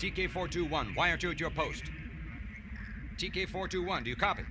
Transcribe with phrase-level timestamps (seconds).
[0.00, 1.90] TK421, wire to at your post.
[3.18, 4.44] TK421, do you copy?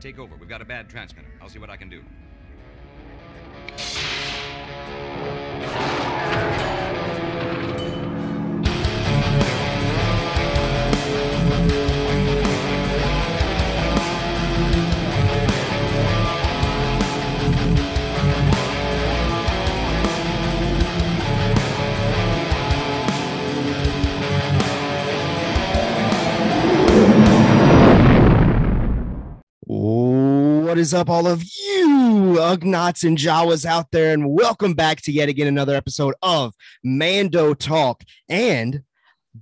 [0.00, 0.34] Take over.
[0.34, 1.28] We've got a bad transmitter.
[1.40, 2.02] I'll see what I can do.
[30.78, 35.12] What is up, all of you Ugnaughts and Jawas out there, and welcome back to
[35.12, 38.04] yet again another episode of Mando Talk.
[38.28, 38.84] And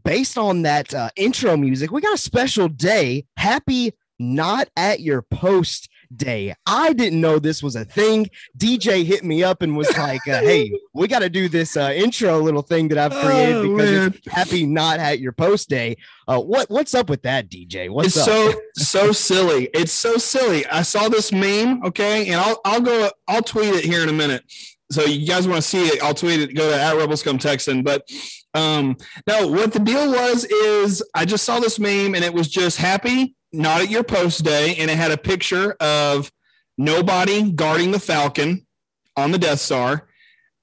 [0.03, 3.27] based on that uh, intro music, we got a special day.
[3.37, 6.55] Happy Not at Your Post Day.
[6.67, 8.29] I didn't know this was a thing.
[8.59, 11.93] DJ hit me up and was like, uh, "Hey, we got to do this uh,
[11.95, 14.15] intro little thing that I've created Oh, because man.
[14.15, 15.97] it's Happy Not at Your Post Day."
[16.29, 17.89] Uh, what what's up with that, DJ?
[17.91, 18.25] What's it's up?
[18.27, 19.69] so so silly.
[19.75, 20.67] It's so silly.
[20.67, 24.13] I saw this meme, okay, and I'll I'll go I'll tweet it here in a
[24.13, 24.45] minute.
[24.93, 26.03] So you guys want to see it?
[26.03, 26.55] I'll tweet it.
[26.55, 27.83] Go to at Rebels Come Texan.
[27.83, 28.09] But
[28.55, 32.49] um, no, what the deal was is I just saw this meme and it was
[32.49, 36.31] just happy not at your post day, and it had a picture of
[36.79, 38.67] nobody guarding the Falcon
[39.17, 40.09] on the Death Star.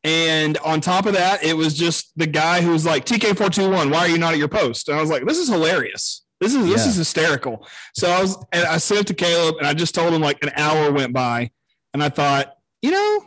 [0.03, 3.99] And on top of that, it was just the guy who was like TK421, why
[3.99, 4.89] are you not at your post?
[4.89, 6.23] And I was like, this is hilarious.
[6.41, 6.89] This is this Yeah.
[6.89, 7.65] is hysterical.
[7.95, 10.43] So I was and I sent it to Caleb and I just told him like
[10.43, 11.51] an hour went by
[11.93, 13.25] and I thought, you know,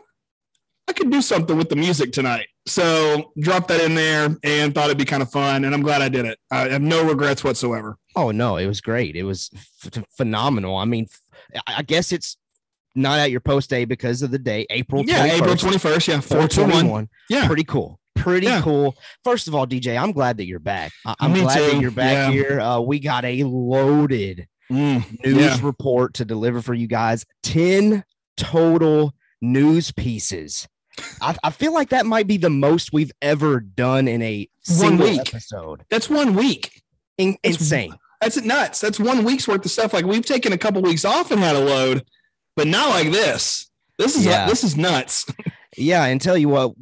[0.86, 2.48] I could do something with the music tonight.
[2.66, 5.64] So dropped that in there and thought it'd be kind of fun.
[5.64, 6.38] And I'm glad I did it.
[6.50, 7.96] I have no regrets whatsoever.
[8.16, 9.14] Oh no, it was great.
[9.14, 9.50] It was
[9.84, 10.76] f- phenomenal.
[10.76, 11.06] I mean,
[11.66, 12.36] I guess it's
[12.96, 15.04] not at your post day because of the day, April.
[15.04, 16.08] yeah, 21st, April 21st.
[16.08, 16.50] Yeah, 421.
[16.50, 17.08] 421.
[17.30, 17.46] Yeah.
[17.46, 18.00] Pretty cool.
[18.16, 18.62] Pretty Yeah.
[18.62, 18.96] cool.
[19.22, 20.90] First of all, DJ, I'm glad that you're back.
[21.04, 22.30] I- I'm Me glad that you're back Yeah.
[22.32, 22.60] here.
[22.60, 25.58] Uh, we got a loaded Mm, news yeah.
[25.62, 27.24] report to deliver for you guys.
[27.44, 28.02] 10
[28.36, 30.66] total news pieces.
[31.20, 34.76] I, I feel like that might be the most we've ever done in a One
[34.76, 35.20] single week.
[35.34, 35.84] episode.
[35.90, 36.82] That's one week.
[37.18, 37.94] In- That's- insane.
[38.20, 38.80] That's nuts.
[38.80, 39.92] That's one week's worth of stuff.
[39.92, 42.02] Like we've taken a couple weeks off and had a load,
[42.56, 43.70] but not like this.
[43.98, 44.46] This is Yeah.
[44.48, 45.26] this is nuts.
[45.78, 46.72] Yeah, and tell you what,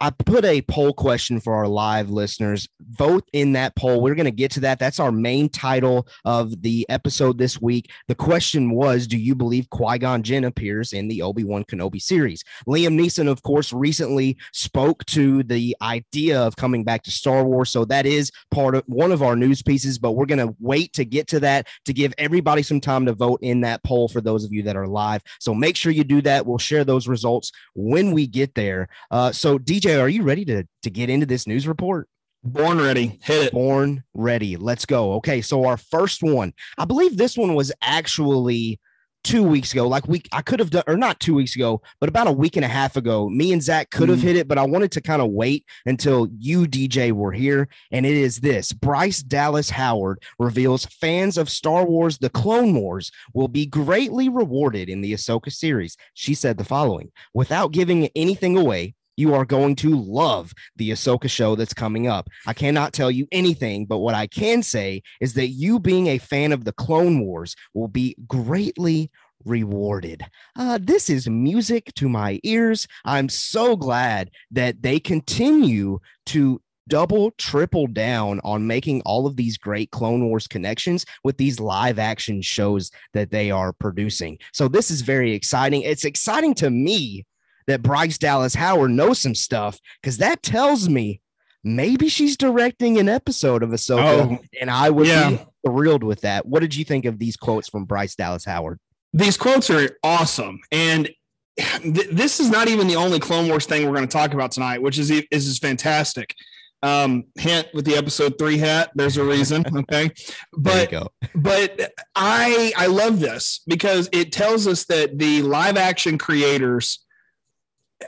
[0.00, 2.68] I put a poll question for our live listeners.
[2.90, 4.00] Vote in that poll.
[4.00, 4.78] We're going to get to that.
[4.78, 7.90] That's our main title of the episode this week.
[8.06, 12.00] The question was Do you believe Qui Gon Jinn appears in the Obi Wan Kenobi
[12.00, 12.44] series?
[12.68, 17.70] Liam Neeson, of course, recently spoke to the idea of coming back to Star Wars.
[17.70, 20.92] So that is part of one of our news pieces, but we're going to wait
[20.92, 24.20] to get to that to give everybody some time to vote in that poll for
[24.20, 25.22] those of you that are live.
[25.40, 26.46] So make sure you do that.
[26.46, 28.88] We'll share those results when we get there.
[29.10, 32.08] Uh, so, DJ, are you ready to, to get into this news report?
[32.44, 33.18] Born ready.
[33.22, 33.52] Hit it.
[33.52, 34.56] Born ready.
[34.56, 35.14] Let's go.
[35.14, 38.78] Okay, so our first one, I believe this one was actually
[39.24, 39.88] two weeks ago.
[39.88, 42.54] Like we, I could have done, or not two weeks ago, but about a week
[42.54, 43.28] and a half ago.
[43.28, 44.22] Me and Zach could have Mhm.
[44.22, 47.68] hit it, but I wanted to kind of wait until you, DJ, were here.
[47.90, 53.10] And it is this: Bryce Dallas Howard reveals fans of Star Wars: The Clone Wars
[53.34, 55.96] will be greatly rewarded in the Ahsoka series.
[56.14, 58.94] She said the following, without giving anything away.
[59.16, 62.28] You are going to love the Ahsoka show that's coming up.
[62.46, 66.18] I cannot tell you anything, but what I can say is that you being a
[66.18, 69.10] fan of the Clone Wars will be greatly
[69.44, 70.22] rewarded.
[70.56, 72.86] Uh, this is music to my ears.
[73.04, 79.58] I'm so glad that they continue to double, triple down on making all of these
[79.58, 84.38] great Clone Wars connections with these live action shows that they are producing.
[84.52, 85.82] So this is very exciting.
[85.82, 87.24] It's exciting to me
[87.66, 91.20] that Bryce Dallas Howard knows some stuff because that tells me
[91.64, 95.30] maybe she's directing an episode of Ahsoka, Oh, and I would yeah.
[95.30, 96.46] be thrilled with that.
[96.46, 98.78] What did you think of these quotes from Bryce Dallas Howard?
[99.12, 100.60] These quotes are awesome.
[100.70, 101.10] And
[101.58, 104.52] th- this is not even the only Clone Wars thing we're going to talk about
[104.52, 106.34] tonight, which is is, is fantastic.
[106.82, 108.90] Um, hint with the episode three hat.
[108.94, 109.64] There's a reason.
[109.76, 110.10] Okay.
[110.52, 111.08] But there you go.
[111.34, 117.04] but I I love this because it tells us that the live action creators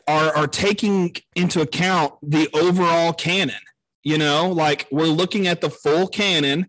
[0.06, 3.60] are are taking into account the overall canon.
[4.02, 6.68] You know, like we're looking at the full canon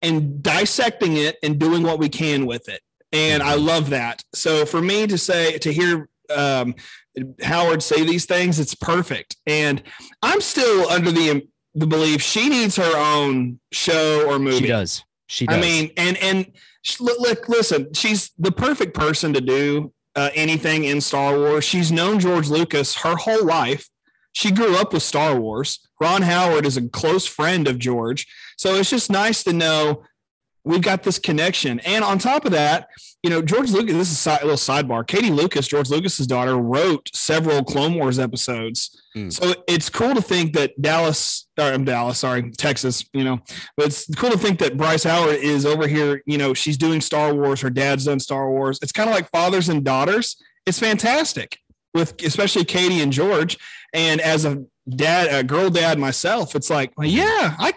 [0.00, 2.80] and dissecting it and doing what we can with it.
[3.12, 4.24] And I love that.
[4.34, 6.74] So for me to say to hear um,
[7.42, 9.36] Howard say these things, it's perfect.
[9.46, 9.82] And
[10.22, 14.58] I'm still under the the belief she needs her own show or movie.
[14.58, 15.04] She does.
[15.26, 15.56] She does.
[15.56, 16.52] I mean, and and
[17.00, 21.64] look, look, listen, she's the perfect person to do uh, anything in Star Wars.
[21.64, 23.88] She's known George Lucas her whole life.
[24.32, 25.86] she grew up with Star Wars.
[26.00, 28.26] Ron Howard is a close friend of George.
[28.56, 30.04] So it's just nice to know
[30.64, 31.80] we've got this connection.
[31.80, 32.88] And on top of that,
[33.22, 35.06] you know, George Lucas, this is a little sidebar.
[35.06, 39.00] Katie Lucas, George Lucas's daughter, wrote several Clone Wars episodes.
[39.16, 39.32] Mm.
[39.32, 43.38] So it's cool to think that Dallas, or I'm Dallas, sorry, Texas, you know,
[43.76, 46.22] but it's cool to think that Bryce Howard is over here.
[46.26, 47.60] You know, she's doing Star Wars.
[47.60, 48.80] Her dad's done Star Wars.
[48.82, 50.36] It's kind of like fathers and daughters.
[50.66, 51.58] It's fantastic
[51.94, 53.56] with especially Katie and George.
[53.92, 57.72] And as a dad, a girl dad myself, it's like, well, yeah, I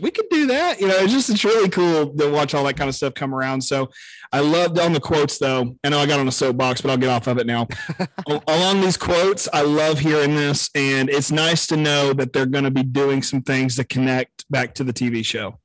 [0.00, 0.80] we could do that.
[0.80, 3.34] You know, it's just it's really cool to watch all that kind of stuff come
[3.34, 3.62] around.
[3.62, 3.90] So
[4.32, 5.76] I loved on the quotes though.
[5.82, 7.66] I know I got on a soapbox, but I'll get off of it now.
[8.46, 12.64] Along these quotes, I love hearing this, and it's nice to know that they're going
[12.64, 15.58] to be doing some things that connect back to the TV show.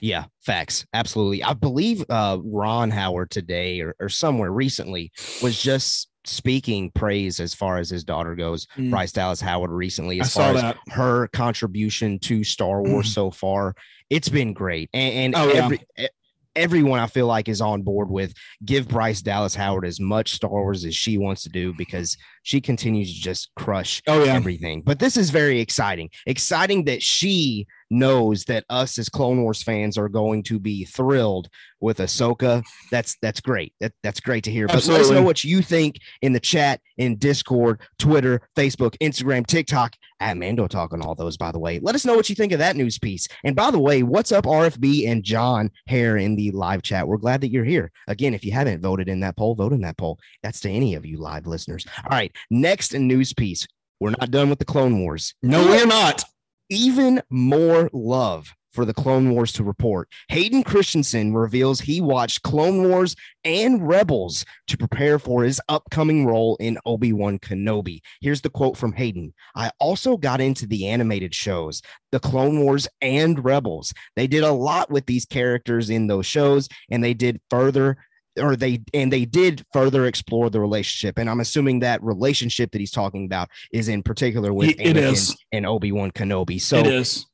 [0.00, 0.86] Yeah, facts.
[0.92, 1.42] Absolutely.
[1.42, 5.10] I believe uh, Ron Howard today or, or somewhere recently
[5.42, 8.66] was just speaking praise as far as his daughter goes.
[8.76, 8.90] Mm.
[8.90, 13.14] Bryce Dallas Howard recently, as far as her contribution to Star Wars mm.
[13.14, 13.74] so far,
[14.10, 14.90] it's been great.
[14.92, 16.08] And, and oh, every yeah.
[16.56, 20.50] Everyone I feel like is on board with give Bryce Dallas Howard as much Star
[20.50, 24.34] Wars as she wants to do because she continues to just crush oh, yeah.
[24.34, 24.82] everything.
[24.82, 26.10] But this is very exciting.
[26.26, 31.48] Exciting that she knows that us as Clone Wars fans are going to be thrilled
[31.80, 32.64] with Ahsoka.
[32.90, 33.72] That's that's great.
[33.80, 34.66] That, that's great to hear.
[34.66, 35.04] But Absolutely.
[35.04, 39.94] let us know what you think in the chat, in Discord, Twitter, Facebook, Instagram, TikTok,
[40.20, 41.78] at Mando Talk on all those, by the way.
[41.80, 43.28] Let us know what you think of that news piece.
[43.44, 47.06] And by the way, what's up, RFB and John Hare in the live chat?
[47.06, 47.90] We're glad that you're here.
[48.08, 50.18] Again, if you haven't voted in that poll, vote in that poll.
[50.42, 51.86] That's to any of you live listeners.
[51.98, 52.34] All right.
[52.50, 53.66] Next news piece.
[54.00, 55.34] We're not done with the Clone Wars.
[55.42, 56.22] No, we're not
[56.68, 60.08] even more love for the Clone Wars to report.
[60.28, 66.56] Hayden Christensen reveals he watched Clone Wars and Rebels to prepare for his upcoming role
[66.60, 68.00] in Obi Wan Kenobi.
[68.20, 71.80] Here's the quote from Hayden I also got into the animated shows,
[72.12, 73.94] the Clone Wars and Rebels.
[74.14, 77.96] They did a lot with these characters in those shows, and they did further
[78.38, 82.80] or they and they did further explore the relationship and i'm assuming that relationship that
[82.80, 85.36] he's talking about is in particular with it, Anakin is.
[85.52, 87.24] and obi-wan kenobi so it is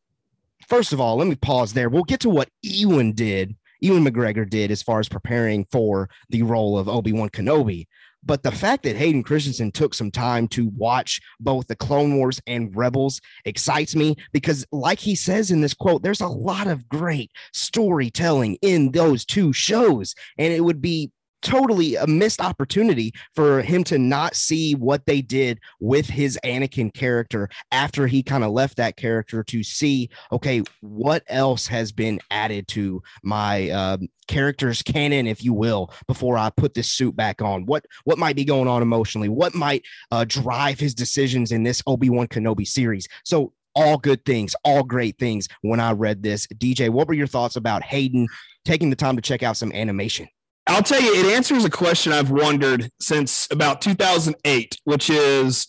[0.73, 4.49] first of all let me pause there we'll get to what ewan did ewan mcgregor
[4.49, 7.87] did as far as preparing for the role of obi-wan kenobi
[8.25, 12.41] but the fact that Hayden Christensen took some time to watch both the Clone Wars
[12.47, 16.89] and Rebels excites me because, like he says in this quote, there's a lot of
[16.89, 20.15] great storytelling in those two shows.
[20.39, 21.11] And it would be
[21.43, 26.93] totally a missed opportunity for him to not see what they did with his Anakin
[26.95, 32.21] character after he kind of left that character to see, okay, what else has been
[32.31, 33.99] added to my uh,
[34.29, 37.67] character's canon, if you will, before I put this suit back on?
[37.67, 39.29] What what might be going on emotionally?
[39.29, 43.07] What might uh, drive his decisions in this Obi Wan Kenobi series?
[43.25, 45.49] So all good things, all great things.
[45.63, 48.29] When I read this, DJ, what were your thoughts about Hayden
[48.65, 50.29] taking the time to check out some animation?
[50.67, 55.67] I'll tell you, it answers a question I've wondered since about 2008, which is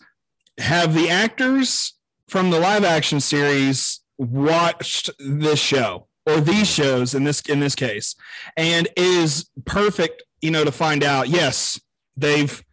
[0.60, 1.94] have the actors
[2.28, 7.76] from the live action series watched this show or these shows in this in this
[7.76, 8.16] case?
[8.56, 11.80] And is perfect you know to find out yes
[12.18, 12.64] they've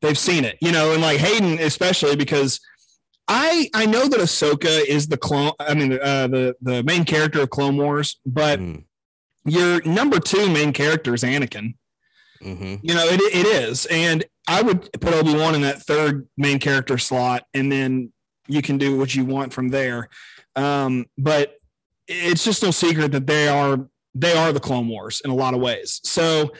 [0.00, 2.58] they've seen it you know and like hayden especially because
[3.28, 7.42] i i know that ahsoka is the clone i mean uh, the the main character
[7.42, 8.82] of clone wars but mm
[9.50, 11.74] your number two main character is Anakin.
[12.42, 12.76] Mm-hmm.
[12.82, 13.86] You know, it, it is.
[13.86, 18.12] And I would put Obi Wan in that third main character slot, and then
[18.46, 20.08] you can do what you want from there.
[20.56, 21.56] Um, but
[22.06, 25.54] it's just no secret that they are they are the Clone Wars in a lot
[25.54, 26.00] of ways.
[26.04, 26.52] So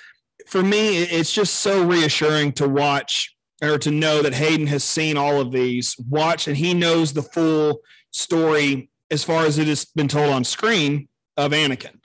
[0.47, 5.17] for me, it's just so reassuring to watch or to know that Hayden has seen
[5.17, 7.81] all of these, watch, and he knows the full
[8.13, 11.98] story as far as it has been told on screen of Anakin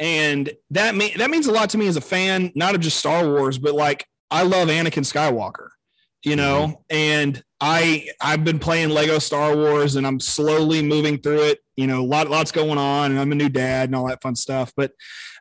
[0.00, 2.96] and that mean that means a lot to me as a fan, not of just
[2.96, 5.68] Star Wars, but like I love Anakin Skywalker,
[6.24, 6.82] you know, mm-hmm.
[6.88, 11.58] and I I've been playing Lego Star Wars and I'm slowly moving through it.
[11.76, 14.34] You know, lot lots going on, and I'm a new dad and all that fun
[14.34, 14.72] stuff.
[14.74, 14.92] But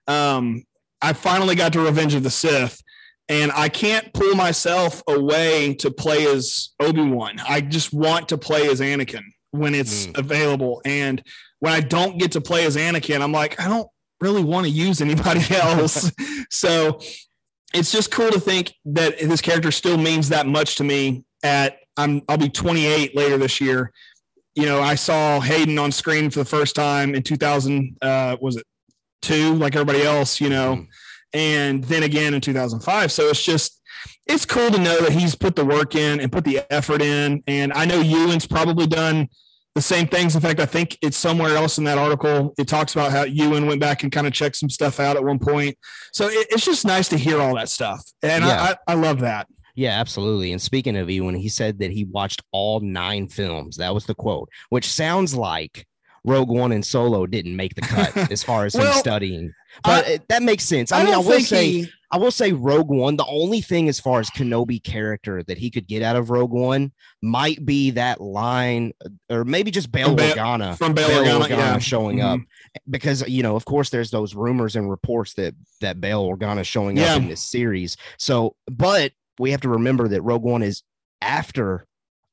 [0.07, 0.63] um,
[1.01, 2.81] I finally got to Revenge of the Sith,
[3.29, 7.39] and I can't pull myself away to play as Obi Wan.
[7.47, 10.17] I just want to play as Anakin when it's mm.
[10.17, 11.23] available, and
[11.59, 13.87] when I don't get to play as Anakin, I'm like, I don't
[14.21, 16.11] really want to use anybody else.
[16.49, 16.99] so
[17.73, 21.23] it's just cool to think that this character still means that much to me.
[21.43, 23.91] At I'm I'll be 28 later this year.
[24.55, 27.97] You know, I saw Hayden on screen for the first time in 2000.
[28.01, 28.65] Uh, was it
[29.21, 29.53] two?
[29.55, 30.75] Like everybody else, you know.
[30.75, 30.83] Mm-hmm.
[31.33, 33.11] and then again in 2005.
[33.11, 33.81] So it's just
[34.25, 37.43] it's cool to know that he's put the work in and put the effort in.
[37.47, 39.29] And I know Ewan's probably done
[39.79, 40.35] the same things.
[40.35, 42.53] In fact, I think it's somewhere else in that article.
[42.57, 45.23] It talks about how Ewan went back and kind of checked some stuff out at
[45.23, 45.77] one point.
[46.11, 48.03] So it, it's just nice to hear all that stuff.
[48.21, 48.61] And Yeah.
[48.61, 49.47] I, I, I love that.
[49.75, 50.51] Yeah, absolutely.
[50.51, 53.77] And speaking of Ewan, he said that he watched all nine films.
[53.77, 55.87] That was the quote, which sounds like
[56.25, 59.53] Rogue One and Solo didn't make the cut as far as him studying.
[59.83, 60.91] But it, that makes sense.
[60.91, 63.17] I, mean, I will say, he- I will say, Rogue One.
[63.17, 66.51] The only thing as far as Kenobi character that he could get out of Rogue
[66.51, 68.93] One might be that line,
[69.29, 71.77] or maybe just Bail From Organa from Bail Organa, yeah.
[71.77, 72.91] showing up Mm-hmm.
[72.91, 76.67] because you know, of course, there's those rumors and reports that that Bail Organa is
[76.67, 77.13] showing Yeah.
[77.15, 77.95] up in this series.
[78.17, 80.81] So, but we have to remember that Rogue One is
[81.21, 81.85] after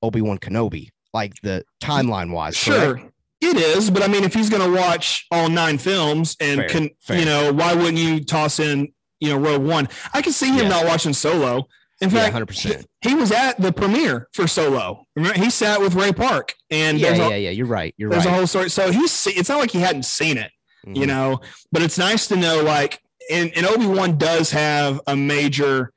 [0.02, 2.56] Obi Wan Kenobi, like the timeline wise.
[2.56, 3.00] Sure.
[3.40, 6.69] It is, but I mean, if he's going to watch all nine films and Fair,
[6.69, 7.19] can, fair.
[7.19, 9.88] you know, why wouldn't you toss in, you know, Rogue One?
[10.14, 10.69] I can see him Yeah.
[10.69, 11.69] not watching Solo.
[12.00, 12.87] In Yeah, fact, hundred percent.
[13.00, 15.05] he was at the premiere for Solo.
[15.16, 17.50] Remember, he sat with Ray Park, and Yeah, yeah, a, yeah.
[17.50, 17.95] You're right.
[17.97, 18.16] You're right.
[18.16, 18.33] there's right.
[18.35, 18.69] a whole story.
[18.69, 20.50] So he's, it's not like he hadn't seen it,
[20.87, 21.07] you Mhm.
[21.07, 21.40] know,
[21.73, 23.00] but it's nice to know, like,
[23.31, 25.93] and, and Obi Wan does have a major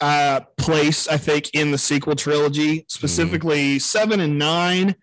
[0.00, 4.94] uh place, I think, in the sequel trilogy, specifically seven and nine.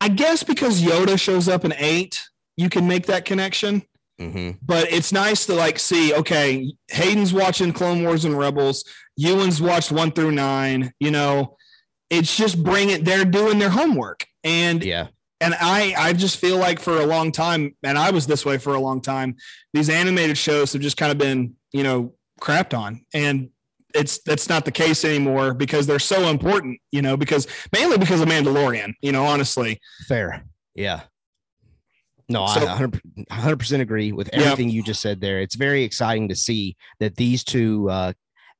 [0.00, 2.22] I guess because Yoda shows up in eight,
[2.56, 3.82] you can make that connection.
[4.20, 4.58] Mhm.
[4.62, 8.84] But it's nice to like see, okay, Hayden's watching Clone Wars and Rebels,
[9.16, 11.56] Ewan's watched one through nine, you know,
[12.10, 14.26] it's just bring it, they're doing their homework.
[14.42, 15.08] And Yeah.
[15.40, 18.58] and I I just feel like for a long time, and I was this way
[18.58, 19.36] for a long time,
[19.72, 23.04] these animated shows have just kind of been, you know, crapped on.
[23.14, 23.50] And
[23.98, 28.20] it's that's not the case anymore because they're so important, you know, because mainly because
[28.20, 29.78] of Mandalorian, you know, honestly.
[30.06, 30.44] Fair.
[30.74, 31.02] Yeah.
[32.28, 33.00] No, So- I 100
[33.30, 34.40] 100% agree with Yeah.
[34.40, 35.40] everything you just said there.
[35.40, 38.12] It's very exciting to see that these two uh,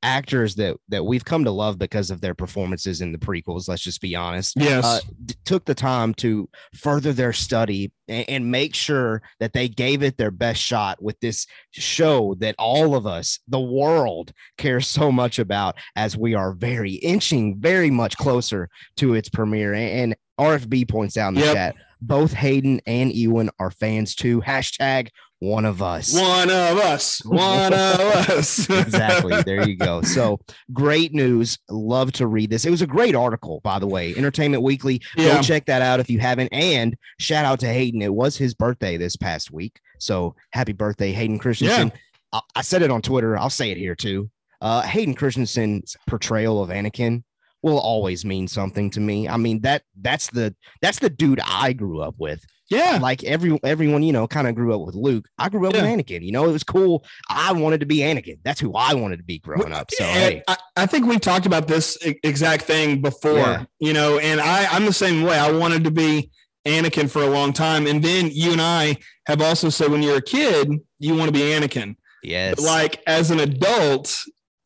[0.03, 3.81] actors that that we've come to love because of their performances in the prequels, let's
[3.81, 4.85] just be honest, Yes.
[4.85, 9.67] uh, d- took the time to further their study and, and make sure that they
[9.67, 14.87] gave it their best shot with this show that all of us, the world, cares
[14.87, 19.73] so much about as we are very inching very much closer to its premiere.
[19.73, 21.53] And, and RFB points out in the Yep.
[21.53, 24.39] chat, both Hayden and Ewan are fans too.
[24.39, 26.13] Hashtag one of us.
[26.13, 27.23] one of us.
[27.25, 28.69] One of us.
[28.69, 29.41] exactly.
[29.43, 30.01] There you go.
[30.01, 30.39] So
[30.73, 31.57] great news.
[31.69, 32.65] Love to read this.
[32.65, 34.13] It was a great article, by the way.
[34.15, 35.01] Entertainment Weekly.
[35.15, 35.35] Yeah.
[35.35, 36.49] Go check that out if you haven't.
[36.49, 38.01] And shout out to Hayden.
[38.01, 39.79] It was his birthday this past week.
[39.97, 41.91] So happy birthday, Hayden Christensen.
[42.33, 43.37] I, I said it on Twitter.
[43.37, 44.29] I'll say it here too.
[44.61, 47.23] Uh, Hayden Christensen's portrayal of Anakin
[47.61, 49.27] will always mean something to me.
[49.27, 52.99] I mean that that's the that's the dude I grew up with Yeah.
[53.01, 55.27] like every everyone you know kind of grew up with Luke.
[55.37, 55.81] I grew up Yeah.
[55.95, 56.23] with Anakin.
[56.23, 57.03] You know, it was cool.
[57.29, 58.39] I wanted to be Anakin.
[58.43, 59.91] That's who I wanted to be growing up.
[59.91, 63.65] So hey, I, I think we talked about this exact thing before, Yeah.
[63.79, 65.37] you know, and I, I'm the same way.
[65.37, 66.31] I wanted to be
[66.65, 67.87] Anakin for a long time.
[67.87, 68.97] And then you and I
[69.27, 71.95] have also said when you're a kid, you want to be Anakin.
[72.23, 74.17] yes, But like as an adult,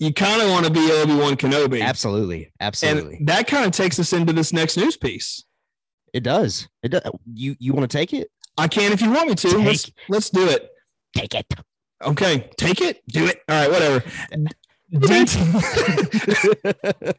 [0.03, 1.81] you kind of want to be Obi-Wan Kenobi.
[1.81, 5.43] absolutely, absolutely, And that kind of takes us into this next news piece.
[6.13, 6.67] it does.
[6.83, 7.03] It does.
[7.33, 8.29] You you want to take it?
[8.57, 9.49] I can if you want me to.
[9.49, 10.69] Take- Let's let's do it.
[11.15, 11.45] Take it.
[12.03, 13.39] Okay, take it, do it.
[13.47, 14.03] All right, whatever.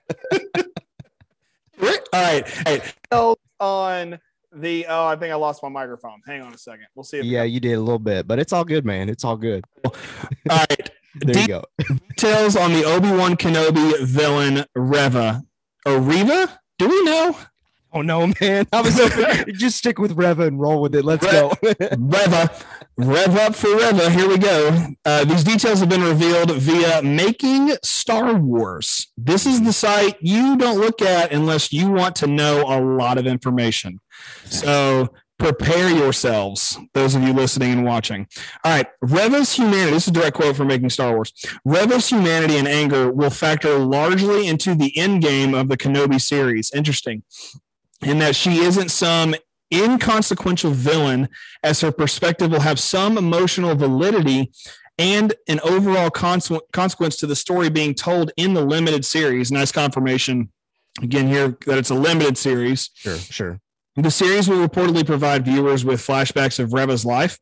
[2.12, 2.46] All right.
[2.66, 2.80] Hey,
[3.60, 4.18] on
[4.54, 6.20] the oh, I think I lost my microphone.
[6.26, 6.86] Hang on a second.
[6.94, 9.08] We'll see if yeah, you did a little bit, but it's all good, man.
[9.08, 9.64] It's all good.
[9.84, 9.94] all
[10.48, 10.90] right.
[11.20, 11.64] There you go.
[12.16, 15.44] Details on the Obi-Wan Kenobi villain Reva.
[15.86, 16.60] Or Reva?
[16.76, 17.36] Do we know?
[17.92, 18.66] Oh no, man!
[18.72, 18.96] I was
[19.52, 21.04] just stick with Reva and roll with it.
[21.04, 21.52] Let's Re- go.
[21.96, 22.50] Reva.
[22.96, 24.08] Rev up for Reva.
[24.08, 24.86] Here we go.
[25.04, 29.08] Uh, these details have been revealed via Making Star Wars.
[29.16, 33.18] This is the site you don't look at unless you want to know a lot
[33.18, 33.98] of information.
[34.44, 38.28] So prepare yourselves, those of you listening and watching.
[38.62, 38.86] All right.
[39.02, 41.32] Reva's humanity, this is a direct quote from Making Star Wars.
[41.64, 46.70] Reva's humanity and anger will factor largely into the end game of the Kenobi series.
[46.72, 47.24] Interesting.
[48.02, 49.34] In that she isn't some
[49.72, 51.28] inconsequential villain,
[51.62, 54.52] as her perspective will have some emotional validity
[54.98, 59.50] and an overall conse- consequence to the story being told in the limited series.
[59.50, 60.50] Nice confirmation
[61.02, 62.90] again here that it's a limited series.
[62.94, 63.60] sure, sure.
[63.96, 67.38] The series will reportedly provide viewers with flashbacks of Reva's life,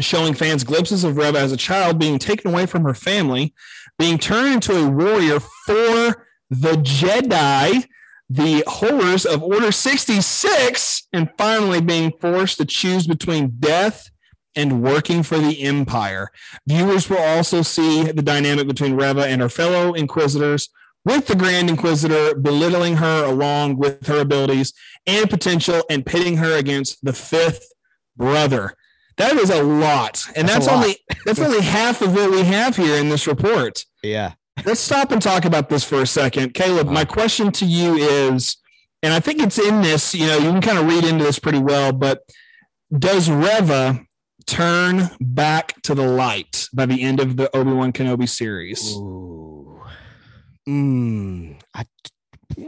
[0.00, 3.54] showing fans glimpses of Reva as a child being taken away from her family,
[3.98, 7.86] being turned into a warrior for the Jedi,
[8.28, 14.10] the horrors of Order 66, and finally being forced to choose between death
[14.56, 16.30] and working for the Empire.
[16.66, 20.68] Viewers will also see the dynamic between Reva and her fellow Inquisitors,
[21.04, 24.72] with the Grand Inquisitor belittling her along with her abilities
[25.06, 27.72] and potential and pitting her against the fifth
[28.16, 28.74] brother.
[29.16, 30.24] That is a lot.
[30.34, 30.76] And That's that's, lot.
[30.76, 33.84] only that's only half of what we have here in this report.
[34.02, 34.32] Yeah.
[34.64, 36.54] Let's stop and talk about this for a second.
[36.54, 38.56] Caleb, my question to you is,
[39.02, 41.38] and I think it's in this, you know, you can kind of read into this
[41.38, 42.20] pretty well, but
[42.96, 44.00] does Reva
[44.46, 48.94] turn back to the light by the end of the Obi-Wan Kenobi series?
[48.96, 49.82] Ooh.
[50.68, 51.84] Mm, I,
[52.56, 52.64] I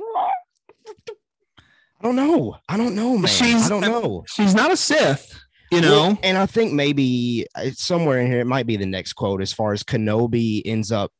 [2.02, 2.56] don't know.
[2.68, 3.24] I don't know, man.
[3.24, 4.24] I She's- don't know.
[4.28, 5.38] She's not a Sith,
[5.72, 5.90] you know.
[6.08, 9.40] Well, and I think maybe uh, somewhere in here it might be the next quote
[9.40, 11.10] as far as Kenobi ends up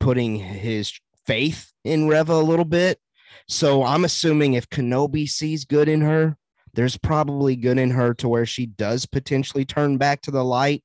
[0.00, 0.92] putting his
[1.26, 2.98] faith in Reva a little bit.
[3.48, 6.36] So I'm assuming if Kenobi sees good in her,
[6.74, 10.82] there's probably good in her to where she does potentially turn back to the light.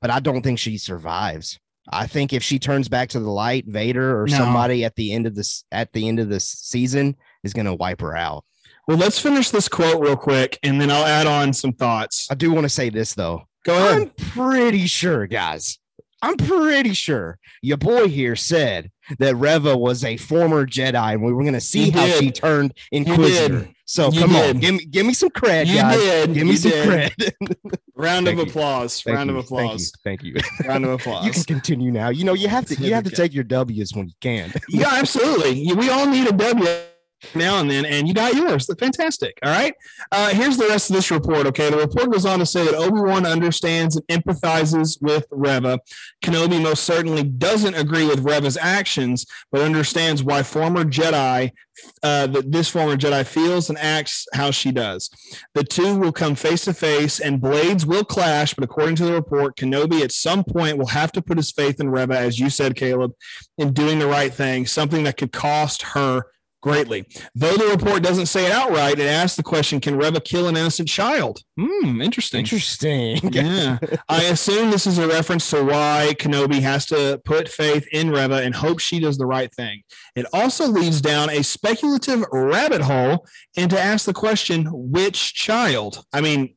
[0.00, 1.58] But I don't think she survives.
[1.92, 4.36] I think if she turns back to the light, Vader or No.
[4.36, 7.74] somebody at the end of this at the end of this season is going to
[7.74, 8.44] wipe her out.
[8.86, 12.28] well, let's finish this quote real quick, and then I'll add on some thoughts.
[12.30, 13.42] I do want to say this though.
[13.64, 14.02] Go ahead.
[14.02, 15.78] I'm pretty sure, guys.
[16.22, 21.32] I'm pretty sure your boy here said that Reva was a former Jedi, and we
[21.32, 22.18] were going to see how did.
[22.18, 23.68] she turned Inquisitor.
[23.86, 24.56] So You come did.
[24.56, 25.96] on, give me give me some cred, You guys.
[25.98, 26.34] did.
[26.34, 27.12] Give me You some did.
[27.12, 27.54] cred.
[27.96, 29.02] Round of applause.
[29.02, 29.92] Thank Round you, of applause.
[30.04, 30.34] Thank you.
[30.34, 30.68] Thank you.
[30.68, 31.26] Round of applause.
[31.26, 32.10] you can continue now.
[32.10, 34.52] You know you have to you have to take your W's when you can.
[34.68, 35.72] yeah, absolutely.
[35.74, 36.66] We all need a W
[37.34, 38.68] now and then, and you got yours.
[38.78, 39.38] Fantastic.
[39.42, 39.74] All right.
[40.10, 41.46] Uh, here's the rest of this report.
[41.46, 41.70] Okay.
[41.70, 45.80] The report goes on to say that Obi Wan understands and empathizes with Reva.
[46.22, 51.52] Kenobi most certainly doesn't agree with Reva's actions, but understands why former Jedi,
[52.02, 55.10] uh, that this former Jedi feels and acts how she does.
[55.54, 58.54] The two will come face to face, and blades will clash.
[58.54, 61.80] But according to the report, Kenobi at some point will have to put his faith
[61.80, 63.12] in Reva, as you said, Caleb
[63.58, 66.24] in doing the right thing, something that could cost her
[66.60, 67.06] greatly.
[67.34, 70.56] Though the report doesn't say it outright, it asks the question Can Reva kill an
[70.56, 71.40] innocent child?
[71.58, 72.40] Hmm, interesting.
[72.40, 73.20] Interesting.
[73.40, 73.78] Yeah.
[74.08, 78.42] I assume this is a reference to why Kenobi has to put faith in Reva
[78.42, 79.82] and hope she does the right thing.
[80.14, 86.04] It also leads down a speculative rabbit hole and to ask the question, which child?
[86.12, 86.54] I mean,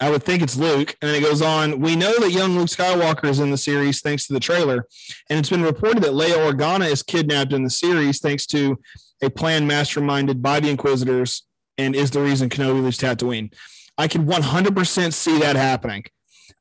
[0.00, 0.96] I would think it's Luke.
[1.00, 1.80] And then it goes on.
[1.80, 4.86] We know that young Luke Skywalker is in the series thanks to the trailer.
[5.30, 8.78] And it's been reported that Leia Organa is kidnapped in the series thanks to
[9.24, 11.42] a plan masterminded by the Inquisitors
[11.78, 13.52] and is the reason Kenobi leaves Tatooine.
[13.98, 16.04] I can 100% see that happening.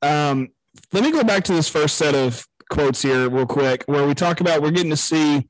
[0.02, 0.50] Um,
[0.92, 4.14] let me go back to this first set of quotes here, real quick, where we
[4.14, 5.48] talk about we're getting to see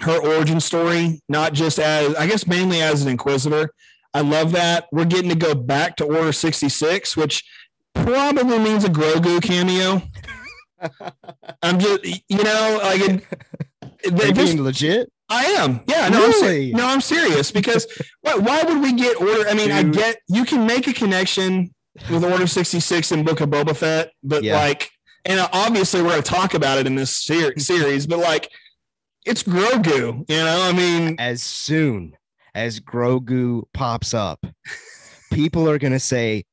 [0.00, 3.70] her origin story, not just as, I guess, mainly as an Inquisitor.
[4.14, 4.86] I love that.
[4.90, 7.44] We're getting to go back to Order 66, which
[7.94, 10.02] probably means a Grogu cameo.
[11.62, 13.22] I'm just, you know, like it,
[13.82, 15.12] Are you this- being legit?
[15.30, 15.80] I am.
[15.86, 17.86] Yeah, no, I'm ser- no, I'm serious because
[18.22, 19.48] why, why would we get order?
[19.48, 21.72] I mean, I get you can make a connection
[22.10, 24.56] with Order 66 and Book of Boba Fett, but Yeah.
[24.56, 24.90] like,
[25.24, 28.50] and obviously we're going to talk about it in this ser- series, but like,
[29.26, 30.62] it's Grogu, you know?
[30.62, 32.16] I mean, as soon
[32.54, 34.44] as Grogu pops up,
[35.32, 36.44] people are going to say,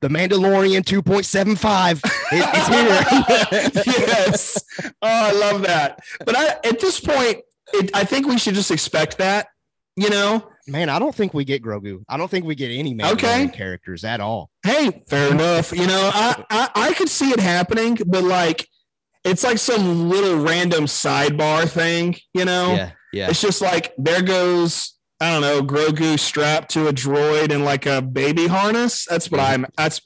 [0.00, 3.84] the Mandalorian 2.75 is, is here.
[4.06, 4.62] yes.
[4.82, 6.00] Oh, I love that.
[6.26, 7.38] But I, at this point,
[7.72, 9.48] it, I think we should just expect that,
[9.96, 10.50] you know?
[10.66, 12.02] Man, I don't think we get Grogu.
[12.08, 13.48] I don't think we get any Mandalorian Okay.
[13.48, 14.50] characters at all.
[14.64, 15.72] Hey, fair enough.
[15.72, 18.66] You know, I, I I could see it happening, but like
[19.24, 22.74] it's like some little random sidebar thing, you know?
[22.74, 23.28] Yeah, yeah.
[23.30, 27.86] It's just like there goes I don't know, Grogu strapped to a droid in like
[27.86, 29.06] a baby harness.
[29.08, 30.00] That's what I'm that's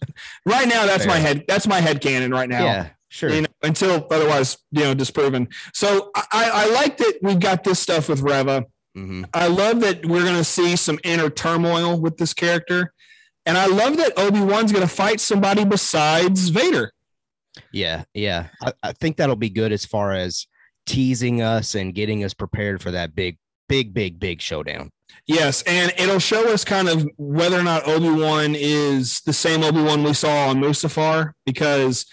[0.45, 1.23] right now, that's my Fair.
[1.23, 2.65] head that's my head canon right now.
[2.65, 3.31] Yeah, sure.
[3.31, 5.49] You know, until otherwise, you know, disproven.
[5.75, 8.65] So I, I like that we've got this stuff with Reva.
[8.97, 9.29] Mhm.
[9.35, 12.93] I love that we're going to see some inner turmoil with this character.
[13.47, 16.93] And I love that Obi Wan's going to fight somebody besides Vader.
[17.73, 18.49] Yeah, yeah.
[18.61, 20.47] I, I think that'll be good as far as
[20.87, 24.91] teasing us and getting us prepared for that big, big, big, big showdown.
[25.27, 25.63] Yes.
[25.63, 29.83] And it'll show us kind of whether or not Obi Wan is the same Obi
[29.83, 31.33] Wan we saw on Mustafar.
[31.47, 32.07] Because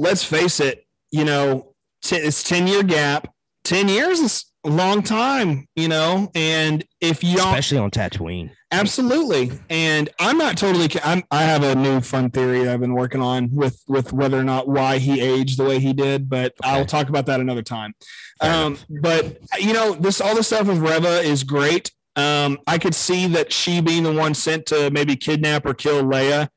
[0.00, 3.32] let's face it, you know, t- it's 10 year gap.
[3.64, 6.30] 10 years is a long time, you know.
[6.34, 8.50] And if you Especially on Tatooine.
[8.72, 10.88] Absolutely, and I'm not totally.
[11.04, 14.38] I'm, I have a new fun theory that I've been working on with with whether
[14.38, 17.62] or not why he aged the way he did, but I'll talk about that another
[17.62, 17.94] time.
[18.40, 21.92] Um, but you know, this all the stuff with Reva is great.
[22.16, 26.02] Um, I could see that she being the one sent to maybe kidnap or kill
[26.02, 26.48] Leia.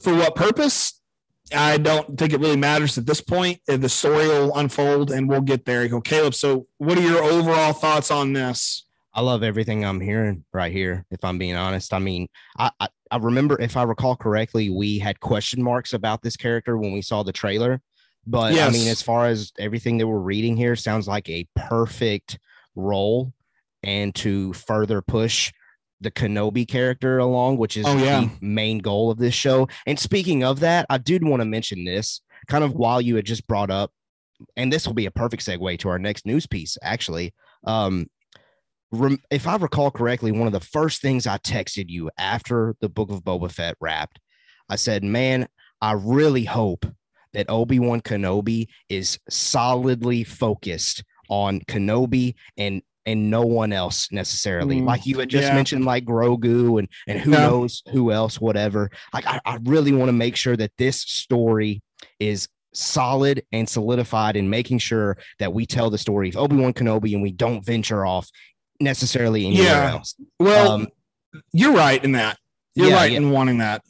[0.00, 0.95] For what purpose?
[1.54, 3.60] I don't think it really matters at this point.
[3.66, 5.86] The story will unfold and we'll get there.
[5.88, 6.34] Go, Caleb.
[6.34, 8.84] So, what are your overall thoughts on this?
[9.14, 11.06] I love everything I'm hearing right here.
[11.10, 12.28] If I'm being honest, I mean,
[12.58, 16.76] I, I I remember if I recall correctly, we had question marks about this character
[16.76, 17.80] when we saw the trailer.
[18.26, 22.38] But I mean, as far as everything that we're reading here, sounds like a perfect
[22.74, 23.32] role
[23.84, 25.52] and to further push
[26.00, 28.20] the Kenobi character along, which is Oh, yeah.
[28.20, 29.68] the main goal of this show.
[29.86, 33.24] And speaking of that, I did want to mention this kind of while you had
[33.24, 33.90] just brought up,
[34.56, 37.32] and this will be a perfect segue to our next news piece, actually.
[37.64, 38.06] Um,
[38.92, 42.88] rem- if I recall correctly, one of the first things I texted you after the
[42.90, 44.18] Book of Boba Fett wrapped,
[44.68, 45.48] I said, "Man,
[45.80, 46.84] I really hope
[47.32, 54.80] that Obi Wan Kenobi is solidly focused on Kenobi and." And no one else necessarily,
[54.80, 55.54] Mm, like you had just yeah.
[55.54, 57.46] mentioned, like Grogu and and who Yeah.
[57.46, 58.90] knows who else, whatever.
[59.14, 61.82] Like I, I really want to make sure that this story
[62.18, 66.72] is solid and solidified in making sure that we tell the story of Obi Wan
[66.72, 68.28] Kenobi and we don't venture off
[68.80, 69.90] necessarily anywhere Yeah.
[69.92, 70.14] else.
[70.40, 70.88] Well, Um,
[71.52, 72.38] you're right in that.
[72.74, 73.82] You're Yeah, right in wanting that.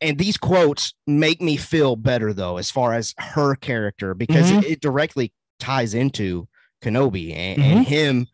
[0.00, 4.58] and these quotes make me feel better though, as far as her character, because Mhm.
[4.62, 6.46] it, it directly ties into
[6.82, 7.88] Kenobi and, and Mhm.
[7.88, 8.26] him.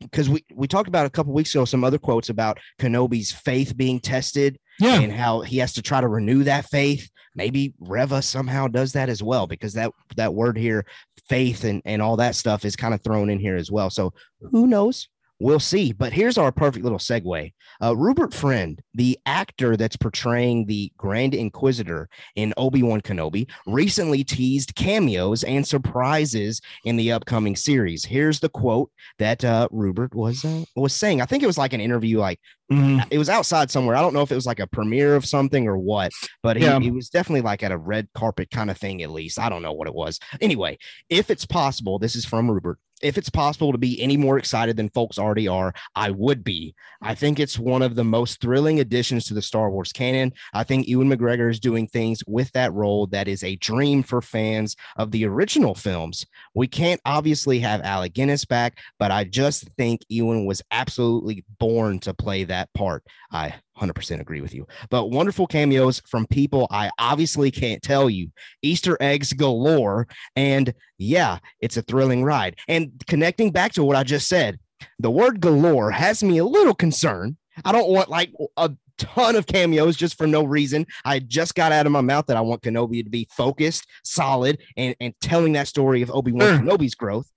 [0.00, 3.76] Because we, we talked about a couple weeks ago some other quotes about Kenobi's faith
[3.76, 5.00] being tested Yeah.
[5.00, 7.08] and how he has to try to renew that faith.
[7.36, 10.84] Maybe Reva somehow does that as well, because that that word here,
[11.28, 13.90] faith and and all that stuff is kind of thrown in here as well.
[13.90, 14.12] So
[14.50, 15.08] who knows?
[15.40, 15.92] We'll see.
[15.92, 17.52] But here's our perfect little segue.
[17.82, 24.22] Uh, Rupert Friend, the actor that's portraying the Grand Inquisitor in Obi Wan Kenobi, recently
[24.22, 28.04] teased cameos and surprises in the upcoming series.
[28.04, 31.20] Here's the quote that uh, Rupert was uh, was saying.
[31.22, 32.38] I think it was like an interview, like
[32.70, 33.04] Mhm.
[33.10, 33.96] it was outside somewhere.
[33.96, 36.62] I don't know if it was like a premiere of something or what, but he,
[36.64, 36.78] Yeah.
[36.78, 39.40] he was definitely like at a red carpet kind of thing, at least.
[39.40, 40.20] I don't know what it was.
[40.40, 42.78] Anyway, if it's possible, this is from Rupert.
[43.02, 46.74] If it's possible to be any more excited than folks already are, I would be.
[47.02, 50.32] I think it's one of the most thrilling additions to the Star Wars canon.
[50.52, 54.20] I think Ewan McGregor is doing things with that role that is a dream for
[54.20, 56.26] fans of the original films.
[56.54, 62.00] We can't obviously have Alec Guinness back, but I just think Ewan was absolutely born
[62.00, 63.04] to play that part.
[63.32, 64.66] I 100% agree with you.
[64.90, 68.30] But wonderful cameos from people I obviously can't tell you.
[68.62, 70.06] Easter eggs galore.
[70.36, 72.56] And yeah, it's a thrilling ride.
[72.68, 74.58] And connecting back to what I just said,
[74.98, 77.36] the word galore has me a little concerned.
[77.64, 80.86] I don't want like a ton of cameos just for no reason.
[81.04, 84.58] I just got out of my mouth that I want Kenobi to be focused, solid,
[84.76, 86.58] and, and telling that story of Obi Wan Sure.
[86.58, 86.62] Mm.
[86.62, 87.30] Kenobi's growth.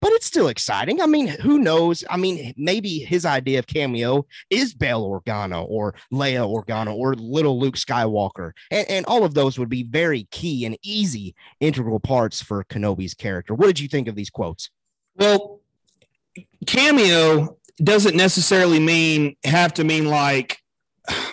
[0.00, 1.02] But it's still exciting.
[1.02, 2.04] I mean, who knows?
[2.08, 7.60] I mean, maybe his idea of cameo is Bail Organa or Leia Organa or little
[7.60, 8.52] Luke Skywalker.
[8.70, 13.14] And, and all of those would be very key and easy integral parts for Kenobi's
[13.14, 13.54] character.
[13.54, 14.70] What did you think of these quotes?
[15.16, 15.60] Well,
[16.66, 20.58] cameo doesn't necessarily mean have to mean like
[21.08, 21.32] I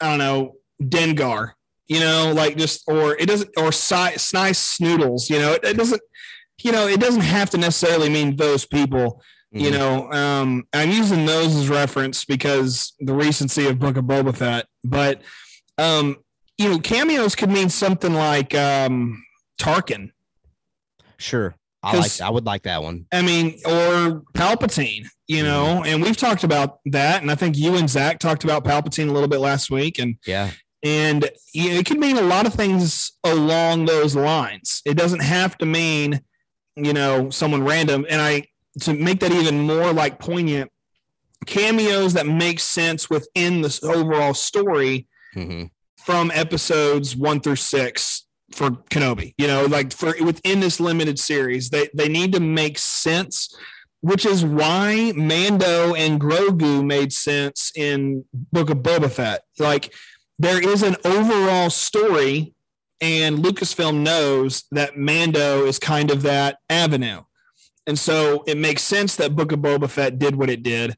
[0.00, 1.52] don't know Dengar,
[1.88, 5.76] you know, like just or it doesn't or si- Snice Snootles, you know, it, it
[5.76, 6.00] doesn't,
[6.62, 9.22] you know, it doesn't have to necessarily mean those people.
[9.52, 9.72] You Mhm.
[9.72, 14.66] know, um, I'm using those as reference because the recency of Book of Boba Fett,
[14.84, 15.22] but
[15.78, 16.16] um,
[16.58, 19.24] you know, cameos could mean something like um,
[19.58, 20.10] Tarkin.
[21.18, 21.54] Sure.
[21.82, 23.06] I like I would like that one.
[23.10, 27.76] I mean, or Palpatine, you know, and we've talked about that, and I think you
[27.76, 30.50] and Zach talked about Palpatine a little bit last week, and Yeah.
[30.82, 34.82] and it could mean a lot of things along those lines.
[34.84, 36.20] It doesn't have to mean,
[36.76, 38.06] you know, someone random.
[38.08, 38.46] And I
[38.80, 40.70] to make that even more like poignant,
[41.46, 45.70] cameos that make sense within this overall story Mhm.
[45.96, 49.34] from episodes one through six for Kenobi.
[49.38, 53.54] You know, like for within this limited series, they they need to make sense,
[54.00, 59.42] which is why Mando and Grogu made sense in Book of Boba Fett.
[59.58, 59.92] Like
[60.38, 62.54] there is an overall story,
[63.00, 67.22] and Lucasfilm knows that Mando is kind of that avenue.
[67.86, 70.96] And so it makes sense that Book of Boba Fett did what it did.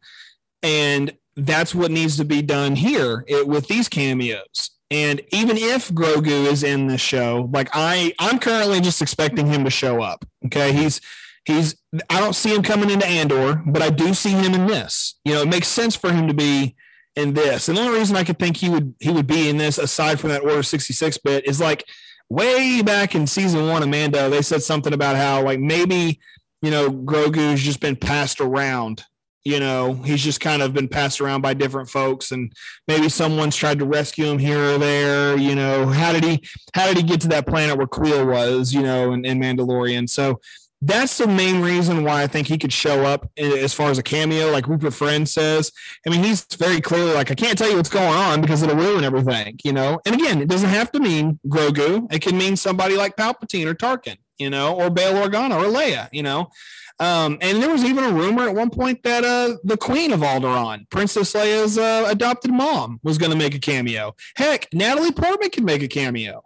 [0.62, 4.70] And that's what needs to be done here it, with these cameos.
[4.90, 9.64] And even if Grogu is in the show, like I, I'm currently just expecting him
[9.64, 10.26] to show up.
[10.44, 11.00] Okay, he's
[11.46, 11.76] he's.
[12.10, 15.18] I don't see him coming into Andor, but I do see him in this.
[15.24, 16.76] You know, it makes sense for him to be
[17.16, 17.68] in this.
[17.68, 20.18] And the only reason I could think he would he would be in this, aside
[20.20, 21.84] from that Order 66 bit, is like
[22.28, 26.20] way back in season one of Mando, they said something about how like maybe
[26.62, 29.04] you know Grogu's just been passed around
[29.44, 32.52] You know, he's just kind of been passed around by different folks, and
[32.86, 35.36] maybe someone's tried to rescue him here or there.
[35.36, 36.44] You know, how did he
[36.74, 38.72] how did he get to that planet where Kuiil was?
[38.72, 40.08] You know, in, in Mandalorian.
[40.08, 40.40] So
[40.84, 44.02] that's the main reason why I think he could show up as far as a
[44.02, 45.70] cameo, like Rupert Friend says.
[46.04, 48.74] I mean, he's very clearly like, I can't tell you what's going on because it'll
[48.74, 50.00] ruin everything, you know.
[50.04, 52.12] And again, it doesn't have to mean Grogu.
[52.12, 56.08] It can mean somebody like Palpatine or Tarkin, you know, or Bail Organa or Leia,
[56.10, 56.50] you know.
[56.98, 60.20] Um, and there was even a rumor at one point that uh, the Queen of
[60.20, 64.14] Alderaan, Princess Leia's uh, adopted mom, was going to make a cameo.
[64.36, 66.42] Heck, Natalie Portman could make a cameo.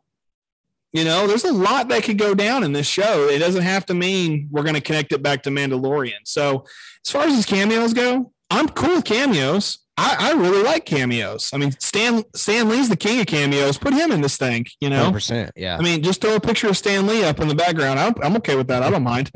[0.93, 3.29] You know, there's a lot that could go down in this show.
[3.29, 6.21] It doesn't have to mean we're going to connect it back to Mandalorian.
[6.25, 6.65] So,
[7.05, 9.79] as far as his cameos go, I'm cool with cameos.
[9.99, 11.51] I, I really like cameos.
[11.55, 13.79] I mean, Stan Stan Lee's the king of cameos.
[13.79, 14.67] Put him in this thing.
[14.81, 15.53] You know, percent.
[15.57, 15.79] Yeah.
[15.79, 17.99] I mean, just throw a picture of Stan Lee up in the background.
[17.99, 18.83] I'm, I'm okay with that.
[18.83, 19.31] I don't mind.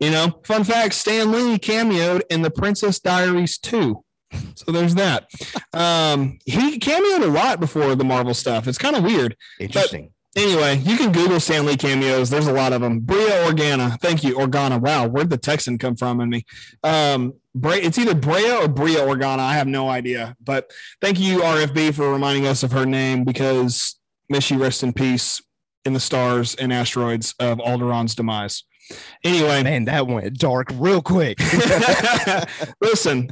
[0.00, 4.02] you know, fun fact: Stan Lee cameoed in the Princess Diaries two.
[4.54, 5.28] So there's that.
[5.72, 8.66] Um, he cameoed a lot before the Marvel stuff.
[8.66, 9.36] It's kind of weird.
[9.60, 10.10] Interesting.
[10.36, 12.28] Anyway, you can Google Stan Lee cameos.
[12.28, 13.00] There's a lot of them.
[13.00, 13.98] Breha Organa.
[14.00, 14.78] Thank you, Organa.
[14.78, 16.44] Wow, where'd the Texan come from in me?
[16.84, 19.38] Um, Brea, it's either Brea or Brea Organa.
[19.38, 20.36] I have no idea.
[20.44, 20.70] But
[21.00, 25.40] thank you, RFB, for reminding us of her name because may she rest in peace
[25.86, 28.64] in the stars and asteroids of Alderaan's demise.
[29.24, 31.38] Anyway, man, that went dark real quick.
[32.82, 33.30] Listen,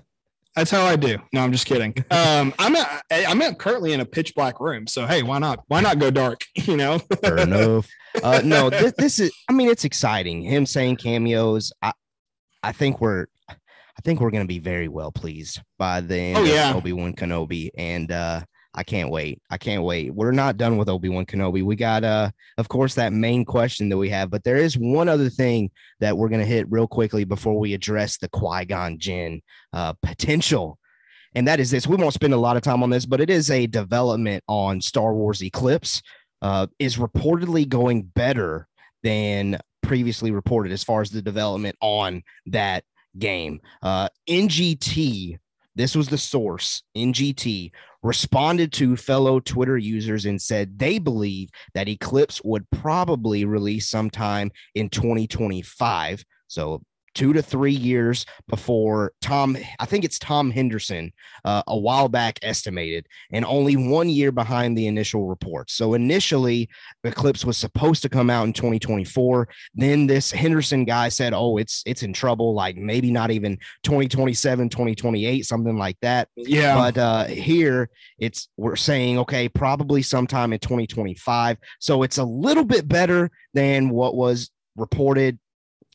[0.54, 1.18] that's how I do.
[1.32, 1.94] No, I'm just kidding.
[2.10, 5.64] Um, I'm at, I'm at currently in a pitch black room, so hey, why not?
[5.68, 6.44] Why not go dark?
[6.54, 6.98] You know.
[6.98, 7.88] Fair enough.
[8.22, 9.32] Uh, no, this, this is.
[9.50, 10.42] I mean, it's exciting.
[10.42, 11.72] Him saying cameos.
[11.82, 11.92] I,
[12.62, 16.38] I think we're, I think we're going to be very well pleased by the end
[16.38, 16.72] oh, yeah.
[16.72, 18.42] Obi Wan Kenobi, and uh,
[18.74, 19.40] I can't wait.
[19.50, 20.12] I can't wait.
[20.12, 21.62] We're not done with Obi Wan Kenobi.
[21.62, 25.08] We got, uh, of course, that main question that we have, but there is one
[25.08, 29.40] other thing that we're gonna hit real quickly before we address the Qui Gon Jinn
[29.72, 30.78] uh, potential,
[31.34, 31.86] and that is this.
[31.86, 34.80] We won't spend a lot of time on this, but it is a development on
[34.80, 36.02] Star Wars Eclipse.
[36.42, 38.68] Uh, is reportedly going better
[39.02, 42.84] than previously reported as far as the development on that
[43.18, 43.60] game.
[43.82, 45.38] Uh, NGT
[45.76, 47.72] this was the source, NGT,
[48.04, 54.52] responded to fellow Twitter users and said they believe that Eclipse would probably release sometime
[54.74, 56.24] in 2025.
[56.46, 56.82] So
[57.14, 61.12] two to three years before Tom, I think it's Tom Henderson,
[61.44, 65.74] uh, a while back estimated, and only one year behind the initial reports.
[65.74, 66.68] So initially,
[67.04, 69.48] Eclipse was supposed to come out in 2024.
[69.74, 72.54] Then this Henderson guy said, "Oh, it's it's in trouble.
[72.54, 76.74] Like maybe not even 2027, 2028, something like that." Yeah.
[76.74, 81.58] But uh, here it's we're saying okay, probably sometime in 2025.
[81.80, 85.38] So it's a little bit better than what was reported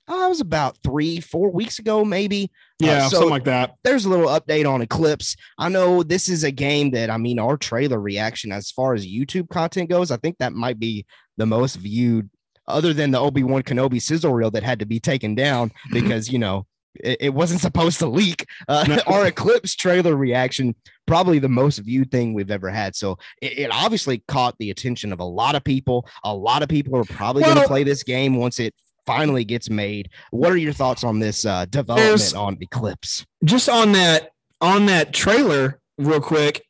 [0.09, 2.51] oh, it was about three, four weeks ago, maybe.
[2.81, 3.75] Uh, yeah, uh, so something like that.
[3.83, 5.35] There's a little update on Eclipse.
[5.57, 9.07] I know this is a game that I mean, our trailer reaction as far as
[9.07, 11.05] YouTube content goes, I think that might be
[11.37, 12.29] the most viewed,
[12.67, 16.29] other than the Obi Wan Kenobi sizzle reel that had to be taken down because
[16.29, 18.45] you know it, it wasn't supposed to leak.
[18.67, 18.99] Uh, no.
[19.07, 22.95] Our Eclipse trailer reaction probably the most viewed thing we've ever had.
[22.95, 26.07] So it, it, obviously caught the attention of a lot of people.
[26.23, 29.43] A lot of people are probably well, going to play this game once it finally
[29.43, 30.09] gets made.
[30.31, 33.25] What are your thoughts on this uh, development There's, on Eclipse?
[33.43, 34.31] Just on that
[34.61, 36.63] on that trailer, real quick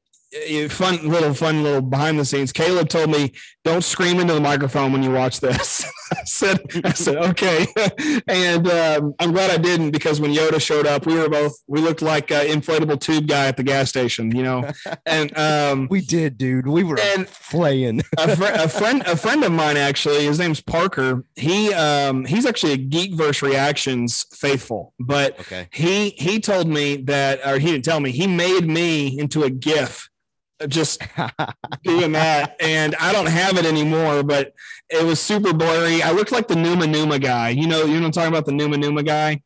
[0.70, 2.52] fun little fun little behind the scenes.
[2.52, 6.94] Caleb told me, "Don't scream into the microphone when you watch this." I said, "I
[6.94, 7.68] said okay,"
[8.28, 11.82] and um, I'm glad I didn't because when Yoda showed up, we were both we
[11.82, 14.70] looked like an inflatable tube guy at the gas station, you know.
[15.06, 16.68] And um, we did, dude.
[16.68, 18.02] We were and playing.
[18.18, 21.24] a, fr- a, friend, a friend of mine, actually, his name's Parker.
[21.36, 25.68] He um, he's actually a Geekverse Reactions faithful, but okay.
[25.72, 29.50] he he told me that, or he didn't tell me, he made me into a
[29.50, 30.10] GIF
[30.68, 31.02] just
[31.84, 32.56] doing that.
[32.60, 34.54] And I don't have it anymore, but
[34.90, 36.02] it was super blurry.
[36.02, 37.50] I looked like the Numa Numa guy.
[37.50, 39.42] You know, you know I'm talking about the Numa Numa guy?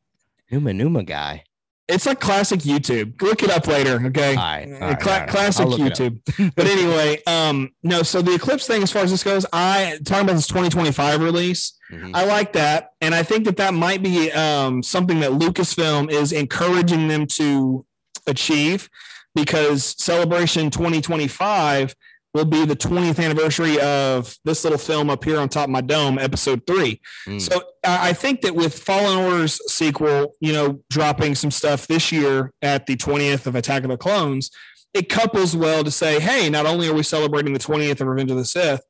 [0.51, 1.43] Numa Numa guy.
[1.89, 3.21] It's like classic YouTube.
[3.21, 4.29] Look it up later, okay?
[4.29, 5.29] All right, all right, Cla- all right.
[5.29, 6.53] Classic YouTube.
[6.55, 8.03] but anyway, um, no.
[8.03, 11.73] So the Eclipse thing, as far as this goes, I talking about this 2025 release.
[11.91, 12.15] Mm-hmm.
[12.15, 16.31] I like that, and I think that that might be um, something that Lucasfilm is
[16.31, 17.85] encouraging them to
[18.27, 18.89] achieve
[19.35, 21.95] because Celebration 2025
[22.33, 25.81] will be the 20th anniversary of this little film up here on top of my
[25.81, 26.99] dome, episode three.
[27.27, 27.39] Mm.
[27.39, 32.51] So I think that with Fallen Orders sequel, you know, dropping some stuff this year
[32.61, 34.49] at the 20th of Attack of the Clones,
[34.93, 38.31] it couples well to say, hey, not only are we celebrating the 20th of Revenge
[38.31, 38.81] of the Sith,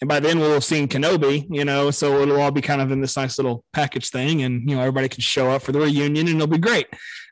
[0.00, 2.90] and by then we'll have seen Kenobi, you know, so it'll all be kind of
[2.90, 5.80] in this nice little package thing, and you know everybody can show up for the
[5.80, 6.86] reunion, and it'll be great.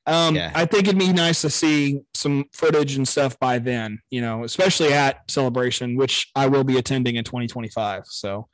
[0.08, 0.50] Um, Yeah.
[0.54, 4.42] I think it'd be nice to see some footage and stuff by then, you know,
[4.44, 8.02] especially at Celebration, which I will be attending in 2025.
[8.06, 8.48] So,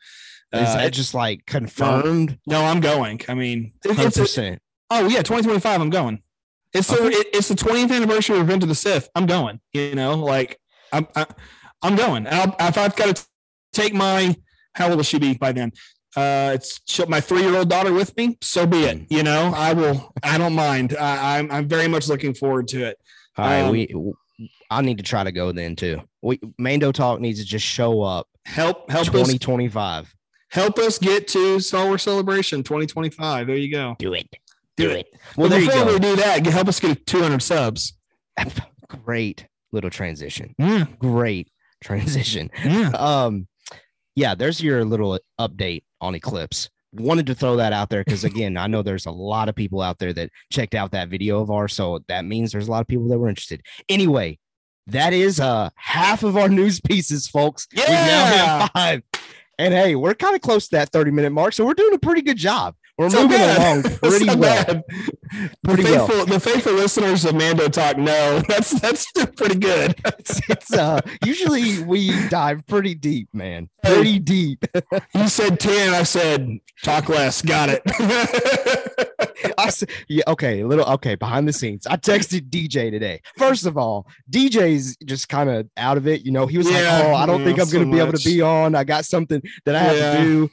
[0.52, 2.38] Is uh, that just like confirmed?
[2.46, 3.20] no, I'm going.
[3.28, 4.58] I mean, it- it's a,
[4.90, 5.80] oh yeah, 2025.
[5.80, 6.20] I'm going.
[6.72, 7.16] It's the Okay.
[7.16, 9.08] it, it's the 20th anniversary of Revenge of the Sith.
[9.14, 9.60] I'm going.
[9.72, 10.58] You know, like
[10.92, 11.26] I'm I,
[11.82, 12.26] I'm going.
[12.28, 13.24] I'll, if I've got to
[13.72, 14.34] take my
[14.74, 15.70] how old will she be by then?
[16.16, 18.38] Uh, it's my three year old daughter with me.
[18.40, 19.06] So be it.
[19.10, 20.12] You know, I will.
[20.22, 20.96] I don't mind.
[20.98, 22.98] I, I'm I'm very much looking forward to it.
[23.36, 23.94] All right, Um, we.
[24.70, 26.00] I need to try to go then too.
[26.22, 30.12] We Mando Talk needs to just show up Help help us 2025.
[30.50, 33.46] help us get to Star Wars Celebration 2025.
[33.46, 33.94] There you go.
[33.98, 34.28] Do it.
[34.76, 35.06] Do it.
[35.36, 37.92] Well, But there you before we do that, help us get 200 subs.
[38.88, 40.54] Great little transition.
[40.58, 41.48] Yeah, Great
[41.82, 42.50] transition.
[42.64, 42.90] yeah.
[42.90, 43.46] Um,
[44.16, 46.68] yeah, there's your little update on Eclipse.
[46.92, 49.80] Wanted to throw that out there because again, I know there's a lot of people
[49.80, 52.80] out there that checked out that video of ours, so that means there's a lot
[52.82, 53.62] of people that were interested.
[53.88, 54.38] Anyway,
[54.86, 57.66] that is uh half of our news pieces, folks.
[57.74, 58.68] We've now Yeah.
[58.68, 59.02] five.
[59.58, 61.98] And hey, we're kind of close to that 30 minute mark, so we're doing a
[61.98, 62.74] pretty good job.
[62.96, 63.58] We're So moving bad.
[63.58, 64.64] along pretty So well.
[64.64, 64.82] bad.
[65.64, 66.06] Pretty the well.
[66.06, 69.94] faithful, The faithful listeners of Mando Talk know that's that's pretty good.
[70.18, 73.68] It's, it's, uh usually we dive pretty deep, man.
[73.84, 74.64] Pretty deep.
[75.14, 76.48] You said 10, I said
[76.82, 77.42] talk less.
[77.42, 77.82] Got it.
[79.58, 81.86] I s- yeah, okay, a little okay, behind the scenes.
[81.86, 83.20] I texted DJ today.
[83.36, 86.24] First of all, DJ's just kind of out of it.
[86.24, 88.24] You know, he was Yeah, like, Oh, I don't think I'm gonna be able to
[88.24, 88.74] be on.
[88.74, 90.16] I got something that I have Yeah.
[90.16, 90.50] to do.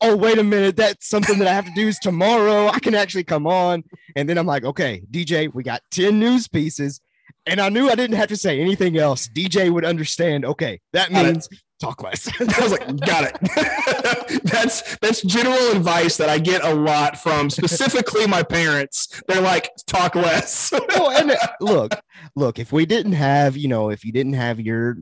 [0.00, 2.68] Oh, wait a minute, that's something that I have to do is tomorrow.
[2.68, 3.84] I can actually come on.
[4.16, 7.00] And then I'm like, okay, DJ, we got 10 news pieces.
[7.46, 9.28] And I knew I didn't have to say anything else.
[9.28, 10.44] DJ would understand.
[10.44, 11.48] Okay, that means
[11.82, 12.28] talk less.
[12.40, 14.42] I was like, got it.
[14.44, 19.20] that's that's general advice that I get a lot from specifically my parents.
[19.26, 20.72] They're like, talk less.
[20.90, 21.94] well, and look,
[22.36, 24.96] look, if we didn't have, you know, if you didn't have your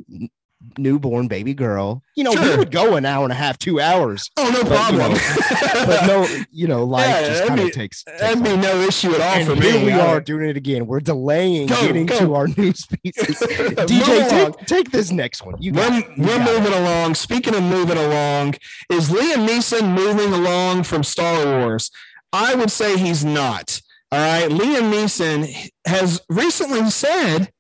[0.79, 4.31] newborn baby girl, you know, we would go an hour and a half, two hours.
[4.37, 5.13] oh, no But, you problem.
[5.13, 5.19] know,
[5.87, 8.05] But no, you know, life Yeah, just kind of takes.
[8.05, 9.87] takes That'd be no issue at all and for here me.
[9.87, 10.87] we are doing it again.
[10.87, 12.19] We're delaying Go, getting go.
[12.19, 13.37] to our news pieces.
[13.41, 15.55] DJ, take, take this next one.
[15.61, 15.91] You we're.
[15.99, 16.61] You we're got it.
[16.61, 17.15] moving along.
[17.15, 18.55] Speaking of moving along,
[18.91, 21.91] is Liam Neeson moving along from Star Wars?
[22.33, 23.81] I would say he's not.
[24.13, 24.51] All right.
[24.51, 27.51] Liam Neeson has recently said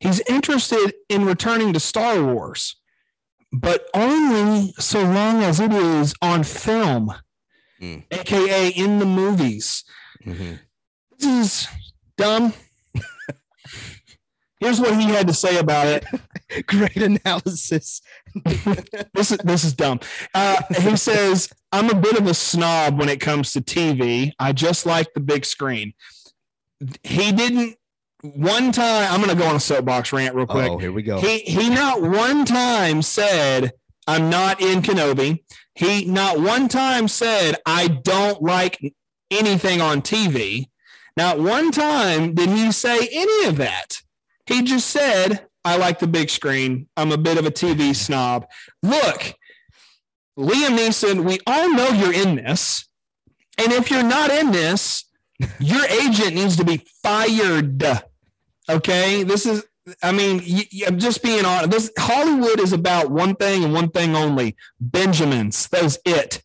[0.00, 2.76] he's interested in returning to Star Wars,
[3.52, 7.12] but only so long as it is on film,
[7.80, 8.04] Mm.
[8.10, 9.84] aka in the movies.
[10.26, 10.58] Mhm.
[11.18, 11.68] This is
[12.18, 12.52] dumb.
[14.60, 16.04] Here's what he had to say about it.
[16.66, 18.02] Great analysis.
[19.14, 20.00] this is this is dumb.
[20.34, 24.32] Uh, he says, "I'm a bit of a snob when it comes to TV.
[24.38, 25.94] I just like the big screen."
[27.02, 27.76] He didn't
[28.22, 29.12] one time.
[29.12, 30.70] I'm going to go on a soapbox rant real quick.
[30.70, 31.20] Oh, here we go.
[31.20, 33.72] He he not one time said,
[34.06, 38.94] "I'm not in Kenobi." He not one time said, "I don't like
[39.30, 40.68] anything on TV."
[41.16, 44.00] Not one time did he say any of that.
[44.46, 46.88] He just said, I like the big screen.
[46.96, 48.46] I'm a bit of a TV snob.
[48.82, 49.34] Look,
[50.38, 52.88] Liam Neeson, we all know you're in this.
[53.58, 55.04] And if you're not in this,
[55.58, 58.02] your agent needs to be fired.
[58.76, 59.22] Okay.
[59.22, 59.64] This is,
[60.02, 61.70] I mean, y- y- I'm just being honest.
[61.70, 65.68] This Hollywood is about one thing and one thing only Benjamins.
[65.68, 66.42] That's it.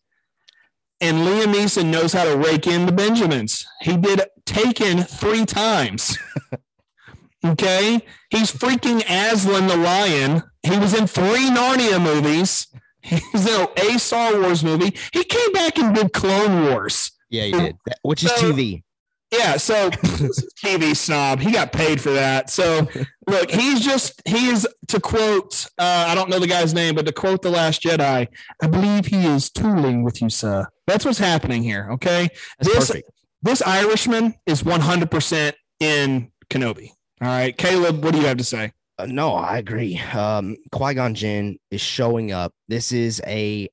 [1.00, 3.66] And Liam Neeson knows how to rake in the Benjamins.
[3.82, 6.16] He did Taken three times.
[7.44, 8.00] Okay.
[8.30, 10.42] He's freaking Aslan the Lion.
[10.64, 12.66] He was in three Narnia movies.
[13.02, 14.96] He's in a Star Wars movie.
[15.12, 17.12] He came back and did Clone Wars.
[17.30, 17.76] yeah, he did.
[18.02, 18.82] Which is So- TV.
[19.32, 19.90] Yeah, so
[20.64, 21.40] TV snob.
[21.40, 22.48] He got paid for that.
[22.48, 22.86] So
[23.26, 27.06] look, he's just he is to quote uh, I don't know the guy's name, but
[27.06, 28.28] to quote the Last Jedi,
[28.62, 30.66] I believe he is tooling with you, sir.
[30.86, 31.88] That's what's happening here.
[31.94, 33.10] Okay, That's this perfect.
[33.42, 36.90] this Irishman is one hundred percent in Kenobi.
[37.20, 38.72] All right, Caleb, what do you have to say?
[38.98, 39.98] Uh, no, I agree.
[40.14, 42.52] Um, Qui Gon Jinn is showing up.
[42.68, 43.68] This is a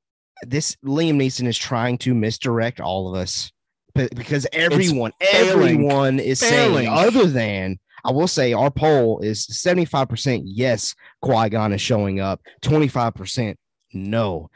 [0.48, 3.53] this Liam Neeson is trying to misdirect all of us Be-
[3.96, 5.50] because everyone, failing.
[5.50, 6.86] everyone is Failing.
[6.86, 11.74] saying other than I will say our poll is seventy five percent yes, Qui Gon
[11.74, 12.42] is showing up.
[12.62, 13.58] Twenty five percent
[13.94, 14.50] no.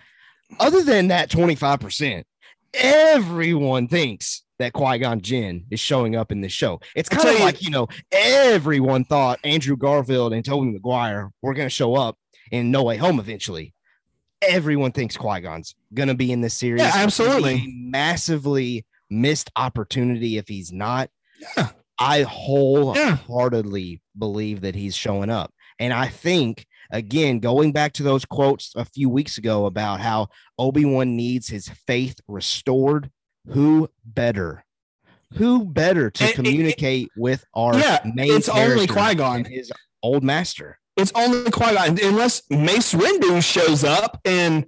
[0.59, 2.25] Other than that, twenty five percent,
[2.73, 6.79] everyone thinks that Qui Gon Jinn is showing up in this show.
[6.95, 11.67] It's kind of like you know everyone thought Andrew Garfield and Tobey Maguire were going
[11.67, 12.17] to show up
[12.51, 13.73] in No Way Home eventually.
[14.41, 16.79] Everyone thinks Qui Gon's going to be in this series.
[16.81, 17.73] Yeah, It's gonna be absolutely.
[17.75, 21.09] massively missed opportunity if he's not.
[21.57, 21.69] Yeah.
[21.99, 25.53] I wholeheartedly believe that he's showing up.
[25.79, 30.27] And I think, again, going back to those quotes a few weeks ago about how
[30.57, 33.11] Obi Wan needs his faith restored,
[33.47, 34.63] who better?
[35.35, 39.45] Who better to it- communicate with our Yeah, main it's only Qui-Gon.
[39.45, 40.79] his old master?
[40.95, 44.65] It's only Qui Gon unless Mace Windu shows up and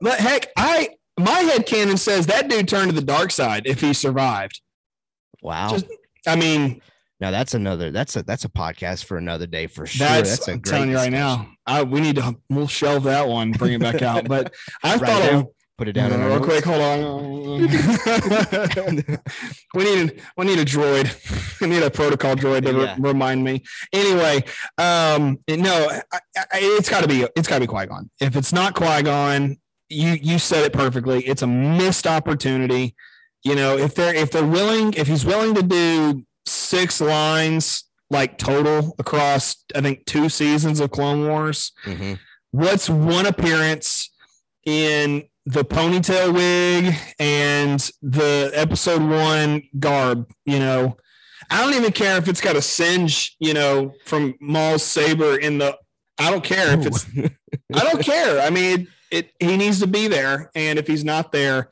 [0.00, 0.90] but heck, I
[1.22, 4.60] my head canon says that dude turned to the dark side if he survived.
[5.42, 5.70] Wow.
[5.70, 5.86] Just-
[6.26, 6.80] I mean,
[7.20, 10.06] now that's another that's a that's a podcast for another day for sure.
[10.06, 11.46] that's, That's, a I'm great telling you right discussion.
[11.46, 11.48] now.
[11.66, 14.26] I we need to we'll shelve that one, bring it back out.
[14.28, 14.52] But
[14.82, 15.46] I thought down.
[15.78, 16.64] Put it down our real quick.
[16.64, 17.60] Hold on.
[19.74, 21.10] we need a, we need a droid.
[21.60, 23.62] we need a protocol droid to re- remind me.
[23.92, 24.44] Anyway,
[24.78, 26.02] um, no, I,
[26.36, 28.10] I, it's got to be it's got to be Qui Gon.
[28.20, 29.56] If it's not Qui Gon,
[29.92, 31.24] you you said it perfectly.
[31.24, 32.94] It's a missed opportunity.
[33.44, 38.38] You know, if they're if they're willing, if he's willing to do six lines like
[38.38, 42.18] total across, I think two seasons of Clone Wars Mhm.
[42.50, 44.10] what's one appearance
[44.64, 50.96] in the ponytail wig and the episode one garb you know
[51.50, 55.58] i don't even care if it's got a singe you know from maul's saber in
[55.58, 55.76] the
[56.18, 57.06] i don't care if it's
[57.74, 61.04] i don't care i mean it, it he needs to be there and if he's
[61.04, 61.68] not there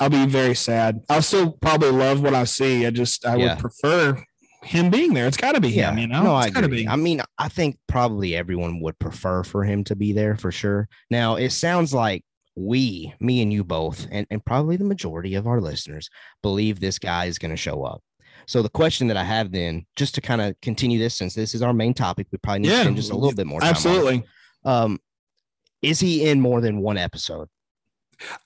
[0.00, 3.50] i'll be very sad i'll still probably love what i see i just i Yeah.
[3.54, 4.22] would prefer
[4.62, 6.84] him being there it's got to be him you know No, I it's gotta agree.
[6.84, 10.50] be I mean, I think probably everyone would prefer for him to be there for
[10.50, 10.88] sure.
[11.10, 12.24] Now, it sounds like
[12.56, 16.08] we, me and you both, and, and probably the majority of our listeners
[16.42, 18.02] believe this guy is going to show up.
[18.48, 21.54] So the question that I have then, just to kind of continue this, since this
[21.54, 23.60] is our main topic, we probably need Yeah, to spend just a little bit more
[23.60, 23.70] time.
[23.70, 24.24] absolutely
[24.64, 24.98] Um,
[25.82, 27.48] is he in more than one episode?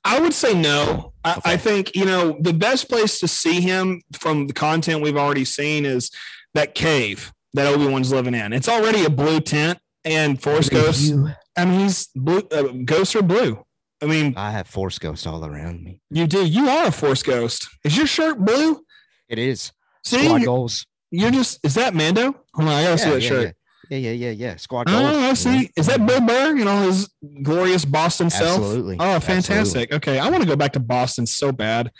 [0.04, 1.12] I would say no.
[1.24, 1.40] I, Okay.
[1.52, 5.44] I think you know the best place to see him from the content we've already
[5.44, 6.10] seen is
[6.54, 8.52] that cave that Obi Wan's living in.
[8.52, 11.02] It's already a blue tent, and Force Ghost.
[11.02, 12.42] You- I mean, he's blue.
[12.50, 13.64] Uh, ghosts are blue.
[14.02, 16.00] I mean, I have Force Ghost all around me.
[16.10, 16.44] you do.
[16.46, 17.68] You are a Force Ghost.
[17.84, 18.82] Is your shirt blue?
[19.28, 19.72] It is
[20.04, 20.86] See, you're, goals.
[21.10, 21.60] you're just.
[21.64, 22.32] Is that Mando?
[22.54, 23.56] Hold on, I gotta see that yeah, shirt.
[23.90, 24.56] Yeah, yeah, yeah, yeah.
[24.56, 25.00] Squad goals.
[25.02, 25.50] Oh, I see.
[25.62, 25.68] know?
[25.76, 26.54] Is that Bill Burr?
[26.56, 27.10] You know his
[27.42, 28.58] glorious Boston self.
[28.60, 28.96] Absolutely.
[29.00, 29.42] Oh, Absolutely.
[29.42, 29.92] fantastic.
[29.92, 30.18] Okay.
[30.20, 31.90] I want to go back to Boston so bad.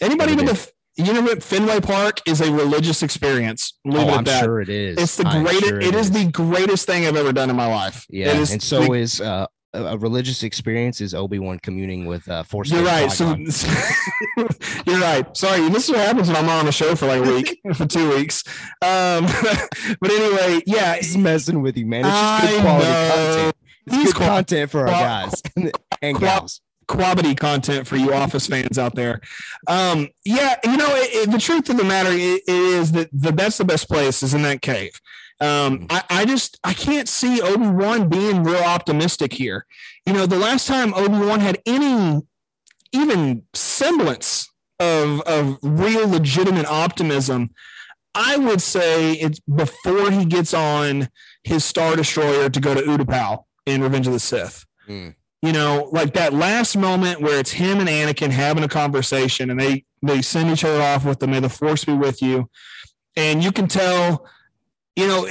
[0.00, 3.78] Anybody with the you know what Fenway Park is a religious experience.
[3.84, 4.44] Leave Oh, it I'm that.
[4.44, 4.98] sure it is.
[4.98, 7.66] It's the I'm greatest sure it is the greatest thing I've ever done in my
[7.66, 8.06] life.
[8.10, 9.46] yeah, It is and so the- is uh,
[9.76, 12.70] a religious experience is Obi Wan communing with uh, Force.
[12.70, 13.10] you're right.
[13.10, 13.34] So,
[14.86, 15.36] you're right.
[15.36, 17.86] Sorry, this is what happens when I'm on a show for like a week, for
[17.86, 18.42] two weeks.
[18.82, 19.26] Um,
[20.00, 22.04] but anyway, yeah, He's messing with you, man.
[22.04, 23.56] It's just good quality content.
[23.86, 25.42] It's He's good qua- content for our guys
[26.02, 26.60] and qua- gals.
[26.88, 29.20] quality content for you office fans out there
[29.68, 33.32] um yeah you know it, it- the truth of the matter i- is that the
[33.32, 34.92] that's the best place is in that cave
[35.40, 39.66] um I, I just i can't see obi-wan being real optimistic here.
[40.06, 42.22] You know the last time obi-wan had any
[42.92, 44.48] even semblance
[44.80, 47.50] of of real legitimate optimism
[48.14, 51.08] i would say it's before he gets on
[51.44, 54.64] his star destroyer to go to utapau in revenge of the sith.
[55.42, 59.60] You know, like that last moment where it's him and Anakin having a conversation and
[59.60, 62.48] they they send each other off with the may the force be with you.
[63.16, 64.26] And you can tell,
[64.96, 65.28] you know,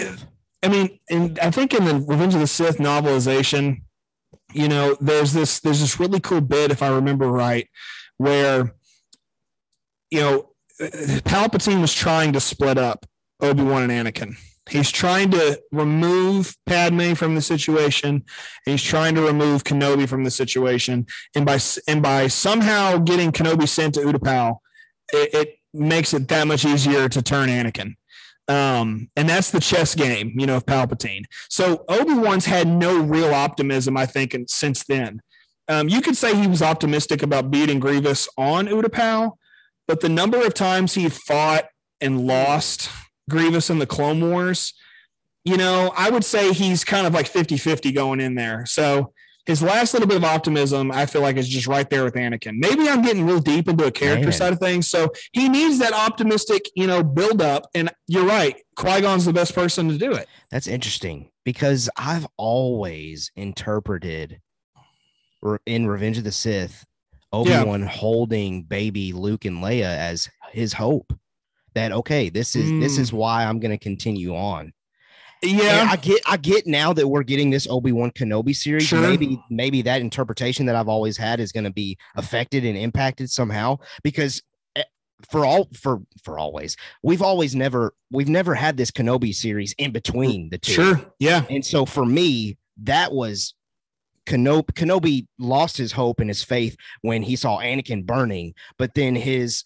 [0.64, 3.82] I mean, and I think in the Revenge of the Sith novelization,
[4.54, 7.68] you know, there's this there's this really cool bit, if I remember right,
[8.18, 8.76] where
[10.12, 10.50] you know,
[10.80, 13.06] Palpatine was trying to split up
[13.42, 14.38] Obi-Wan and Anakin.
[14.70, 18.24] He's trying to remove Padme from the situation.
[18.66, 21.06] He's trying to remove Kenobi from the situation.
[21.36, 24.58] And by and by somehow getting Kenobi sent to Utapau,
[25.14, 27.96] it, it makes it that much easier to turn Anakin.
[28.48, 31.24] Um, and that's the chess game, you know, of Palpatine.
[31.50, 35.22] So Obi-Wan's had no real optimism, I think, and since then.
[35.68, 39.32] Um, you could say he was optimistic about beating Grievous on Utapau,
[39.88, 41.66] but the number of times he fought
[42.02, 42.90] and lost
[43.30, 44.74] Grievous in the Clone Wars,
[45.44, 48.66] you know, I would say he's kind of like 50 50 going in there.
[48.68, 49.14] So
[49.46, 52.56] his last little bit of optimism, I feel like, is just right there with Anakin.
[52.58, 54.34] Maybe I'm getting real deep into a character Man.
[54.34, 54.90] side of things.
[54.90, 57.68] So he needs that optimistic, you know, build up.
[57.76, 58.56] And you're right.
[58.76, 60.28] Qui Gon's the best person to do it.
[60.50, 64.40] That's interesting because I've always interpreted
[65.66, 66.84] in Revenge of the Sith,
[67.32, 71.14] Obi Wan holding baby Luke and Leia as his hope.
[71.76, 73.02] That okay, this is this Mm.
[73.02, 74.72] is why I'm going to continue on.
[75.42, 75.82] Yeah.
[75.82, 78.84] And I get I get now that we're getting this Obi Wan Kenobi series.
[78.88, 79.02] Sure.
[79.02, 83.30] Maybe maybe that interpretation that I've always had is going to be affected and impacted
[83.30, 84.42] somehow because
[84.76, 84.84] eh,
[85.30, 86.78] for all for for always.
[87.04, 90.74] We've always never we've never had this Kenobi series in between the two.
[90.74, 91.02] Sure.
[91.20, 91.44] Yeah.
[91.50, 93.54] And so for me, that was
[94.26, 99.16] Kenobi, Kenobi lost his hope and his faith when he saw Anakin burning, but then
[99.16, 99.64] his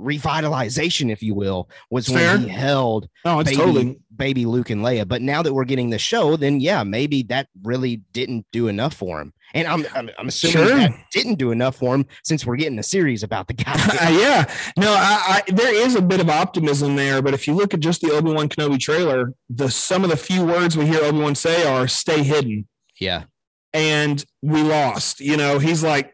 [0.00, 2.34] revitalization, if you will, was Fair.
[2.34, 4.00] when he held Oh, it's baby, totally.
[4.18, 5.06] Baby Luke and Leia.
[5.08, 8.94] But now that we're getting the show, then yeah, maybe that really didn't do enough
[8.94, 9.32] for him.
[9.54, 10.76] And I'm I'm, I'm assuming Sure.
[10.76, 13.72] that didn't do enough for him since we're getting a series about the guy.
[14.00, 14.44] Uh, yeah,
[14.76, 17.80] no, I, I, there is a bit of optimism there, but if you look at
[17.80, 21.18] just the Obi Wan Kenobi trailer, the some of the few words we hear Obi
[21.20, 22.68] Wan say are "stay hidden,"
[23.00, 23.24] yeah,
[23.72, 25.20] and we lost.
[25.20, 26.12] You know, he's like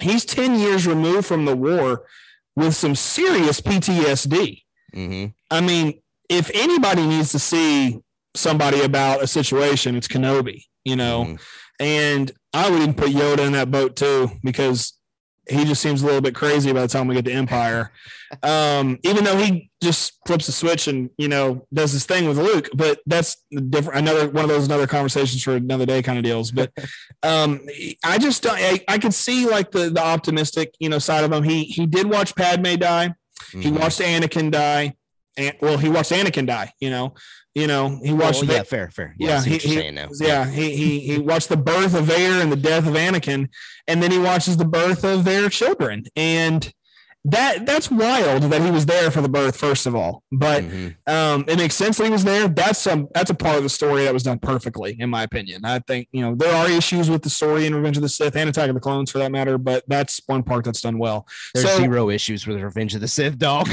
[0.00, 2.04] he's ten years removed from the war
[2.54, 4.62] with some serious PTSD.
[4.94, 6.00] hmm I mean,
[6.30, 8.00] if anybody needs to see
[8.34, 10.62] somebody about a situation, it's Kenobi.
[10.84, 11.40] You know, Mhm.
[11.80, 14.94] and I would even put Yoda in that boat too because
[15.48, 17.92] he just seems a little bit crazy by the time we get to Empire.
[18.44, 22.38] Um, even though he just flips the switch and you know does his thing with
[22.38, 23.38] Luke, but that's
[23.70, 23.98] different.
[23.98, 26.52] Another one of those another conversations for another day kind of deals.
[26.52, 26.70] But
[27.24, 27.58] um,
[28.04, 28.56] I just don't.
[28.56, 31.42] I, I could see like the the optimistic you know side of him.
[31.42, 33.14] He he did watch Padme die.
[33.50, 33.80] He Mhm.
[33.80, 34.94] watched Anakin die.
[35.36, 36.72] And well, he watched Anakin die.
[36.80, 37.14] You know,
[37.54, 38.42] you know he watched.
[38.44, 39.14] Va- yeah, fair, fair.
[39.18, 39.74] Yeah, yeah, he, he-
[40.20, 43.48] yeah, he, he he watched the birth of Vader and the death of Anakin,
[43.86, 46.72] and then he watches the birth of their children, and
[47.26, 50.22] that that's wild that he was there for the birth first of all.
[50.32, 50.96] But Mhm.
[51.06, 52.48] um, it makes sense that he was there.
[52.48, 55.64] That's some that's a part of the story that was done perfectly, in my opinion.
[55.64, 58.36] I think you know there are issues with the story in Revenge of the Sith
[58.36, 61.26] and Attack of the Clones for that matter, but that's one part that's done well.
[61.54, 63.68] There's So- zero issues with Revenge of the Sith, dog.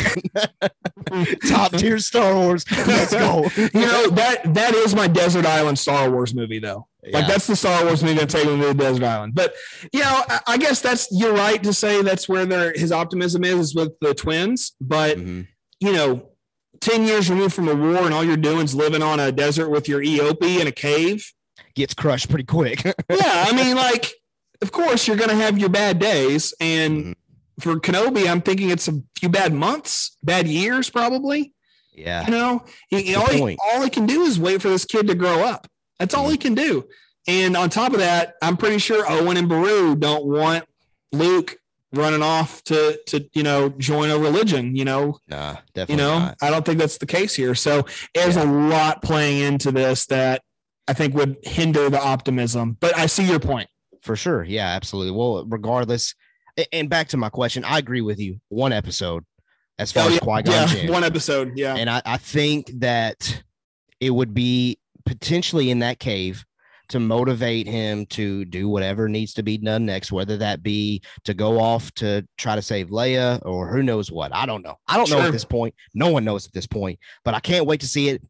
[1.47, 2.65] Top tier Star Wars.
[2.85, 3.43] Let's go.
[3.55, 6.87] you know that that is my desert island Star Wars movie though.
[7.13, 9.33] Like that's the Star Wars movie I'm taking to the desert island.
[9.35, 9.53] But
[9.93, 13.43] you know, I, I guess that's you're right to say that's where their his optimism
[13.43, 14.73] is, is with the twins.
[14.81, 15.47] But Mhm.
[15.79, 16.29] you know,
[16.81, 19.69] ten years removed from a war and all you're doing is living on a desert
[19.69, 21.31] with your eopie in a cave.
[21.75, 22.83] Gets crushed pretty quick.
[23.09, 24.11] Yeah, I mean, like,
[24.61, 27.15] of course you're gonna have your bad days, and Mhm.
[27.61, 31.53] for Kenobi, I'm thinking it's a few bad months, bad years, probably.
[31.93, 32.25] yeah.
[32.25, 35.15] You know, he, all, he, all he can do is wait for this kid to
[35.15, 35.67] grow up.
[35.99, 36.87] That's all he can do.
[37.27, 40.65] And on top of that, I'm pretty sure Owen and Beru don't want
[41.11, 41.57] Luke
[41.93, 44.75] running off to to you know join a religion.
[44.75, 46.37] You know, Nah, definitely you know, not.
[46.41, 47.55] I don't think that's the case here.
[47.55, 50.41] So there's a lot playing into this that
[50.87, 52.77] I think would hinder the optimism.
[52.79, 53.69] But I see your point.
[54.03, 54.43] For sure.
[54.43, 55.11] Yeah, absolutely.
[55.11, 56.15] Well, regardless,
[56.71, 58.39] and back to my question, I agree with you.
[58.47, 59.25] One episode
[59.79, 60.91] as far Oh, as Qui Gon yeah, Jinn.
[60.91, 61.57] one episode.
[61.57, 63.43] Yeah, And I, I think that
[63.99, 64.77] it would be
[65.07, 66.45] potentially in that cave
[66.89, 71.33] to motivate him to do whatever needs to be done next, whether that be to
[71.33, 74.33] go off to try to save Leia or who knows what.
[74.33, 74.75] I don't know.
[74.87, 75.73] I don't know at this point.
[75.93, 78.21] No one knows at this point, but I can't wait to see it.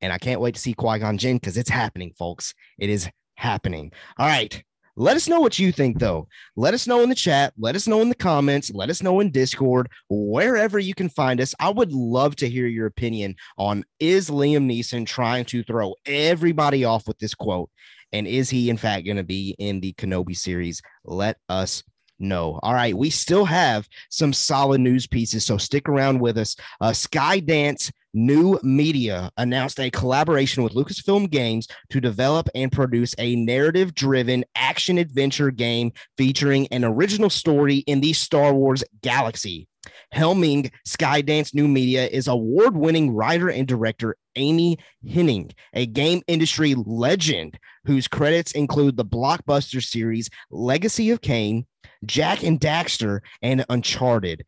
[0.00, 2.54] And I can't wait to see Qui Gon Jinn because it's happening, folks.
[2.76, 3.92] It is happening.
[4.18, 4.64] All right.
[4.96, 6.28] Let us know what you think, though.
[6.54, 7.54] Let us know in the chat.
[7.58, 8.70] Let us know in the comments.
[8.74, 11.54] Let us know in Discord, wherever you can find us.
[11.58, 16.84] I would love to hear your opinion on is Liam Neeson trying to throw everybody
[16.84, 17.70] off with this quote?
[18.12, 20.82] And is he, in fact, going to be in the Kenobi series?
[21.04, 21.82] Let us
[22.18, 22.60] know.
[22.62, 22.96] All right.
[22.96, 25.46] We still have some solid news pieces.
[25.46, 26.54] So stick around with us.
[26.80, 33.36] Uh, Skydance New Media announced a collaboration with Lucasfilm Games to develop and produce a
[33.36, 39.66] narrative driven action adventure game featuring an original story in the Star Wars galaxy.
[40.14, 46.74] Helming Skydance New Media is award winning writer and director Amy Hennig, a game industry
[46.74, 51.66] legend whose credits include the blockbuster series Legacy of Kain,
[52.04, 54.44] Jak and Daxter, and Uncharted.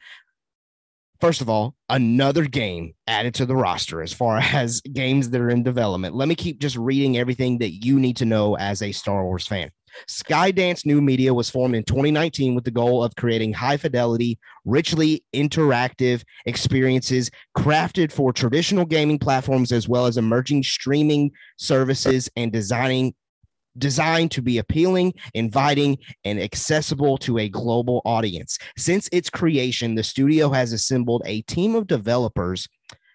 [1.25, 5.49] First of all, another game added to the roster as far as games that are
[5.49, 6.15] in development.
[6.15, 9.47] Let me keep just reading everything that you need to know as a Star Wars
[9.47, 9.71] fan.
[10.07, 15.25] Skydance New Media was formed in 2019 with the goal of creating high fidelity, richly
[15.35, 23.15] interactive experiences crafted for traditional gaming platforms as well as emerging streaming services and designing
[23.79, 28.59] designed to be appealing, inviting, and accessible to a global audience.
[28.77, 32.69] Since its creation, the studio has assembled a team of developers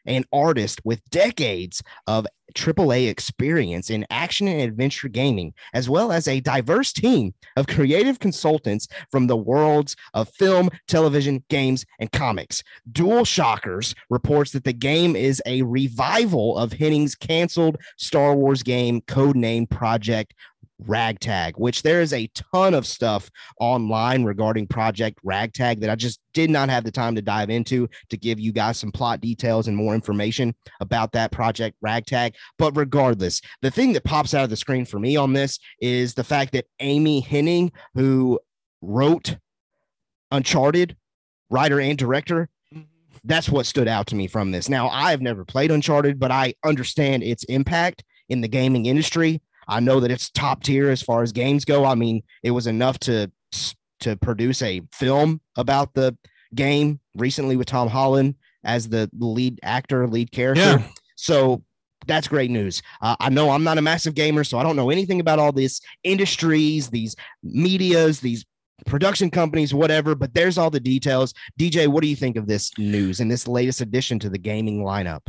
[0.10, 6.28] and artist with decades of AAA experience in action and adventure gaming, as well as
[6.28, 12.64] a diverse team of creative consultants from the worlds of film, television, games, and comics.
[12.92, 19.70] DualShockers reports that the game is a revival of Hennig's canceled Star Wars game codenamed
[19.70, 20.34] Project
[20.88, 26.20] Ragtag, which there is a ton of stuff online regarding Project Ragtag that I just
[26.34, 29.68] did not have the time to dive into to give you guys some plot details
[29.68, 32.36] and more information about that Project Ragtag.
[32.58, 36.14] But regardless, the thing that pops out of the screen for me on this is
[36.14, 38.40] the fact that Amy Hennig, who
[38.82, 39.38] wrote
[40.32, 40.96] Uncharted,
[41.50, 42.50] writer and director,
[43.26, 44.70] that's what stood out to me from this.
[44.70, 49.42] Now, I've never played Uncharted, but I understand its impact in the gaming industry.
[49.70, 51.86] I know that it's top tier as far as games go.
[51.86, 53.32] I mean, it was enough to
[54.02, 56.18] to produce a film about the
[56.56, 60.62] game recently with Tom Holland as the lead actor, lead character.
[60.62, 60.84] Yeah.
[61.16, 61.64] So
[62.08, 62.82] that's great news.
[63.02, 65.52] Uh, I know I'm not a massive gamer, so I don't know anything about all
[65.52, 68.46] these industries, these medias, these
[68.86, 71.34] production companies, whatever, but there's all the details.
[71.60, 74.82] DJ, what do you think of this news and this latest addition to the gaming
[74.84, 75.22] lineup?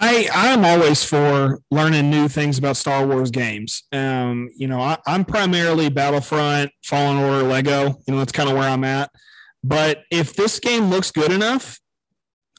[0.00, 3.84] I I'm always for learning new things about Star Wars games.
[3.92, 7.96] Um, you know, I, I'm primarily Battlefront, Fallen Order, Lego.
[8.06, 9.10] You know, that's kind of where I'm at.
[9.62, 11.78] But if this game looks good enough,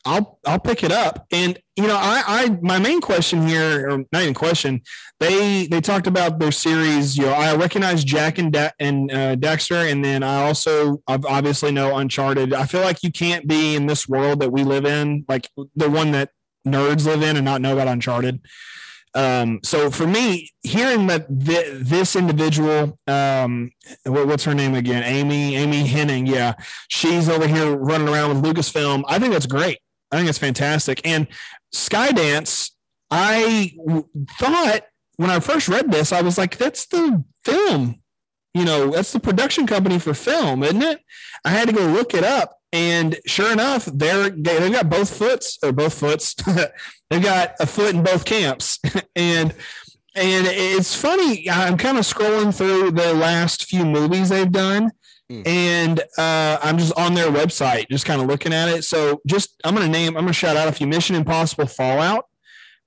[0.06, 1.26] I'll I'll pick it up.
[1.32, 4.82] And you know, I I my main question here, or not even question,
[5.20, 7.18] they they talked about their series.
[7.18, 11.20] You know, I recognize Jak and da- and uh, Daxter, and then I also I
[11.28, 12.54] obviously know Uncharted.
[12.54, 15.90] I feel like you can't be in this world that we live in, like the
[15.90, 16.30] one that
[16.66, 18.42] nerds live in and not know about Uncharted.
[19.14, 23.72] Um, so for me, hearing that th- this individual, um,
[24.04, 25.04] what, what's her name again?
[25.04, 26.28] Amy, Amy Hennig.
[26.28, 26.56] Yeah.
[26.90, 29.04] She's over here running around with Lucasfilm.
[29.08, 29.80] I think that's great.
[30.12, 31.00] I think it's fantastic.
[31.06, 31.28] And
[31.74, 32.72] Skydance,
[33.10, 34.08] I w-
[34.38, 34.82] thought
[35.18, 38.02] when I first read this, I was like, that's the film,
[38.54, 41.00] you know, that's the production company for film, isn't it?
[41.44, 42.58] I had to go look it up.
[42.76, 46.34] And sure enough, they're they've got both foots or both foots.
[47.10, 48.80] they've got a foot in both camps,
[49.16, 49.54] and
[50.14, 51.50] and it's funny.
[51.50, 54.92] I'm kind of scrolling through the last few movies they've done,
[55.32, 55.48] Mm.
[55.48, 58.84] and uh, I'm just on their website, just kind of looking at it.
[58.84, 62.26] So just I'm gonna name, I'm gonna shout out a few: Mission Impossible Fallout,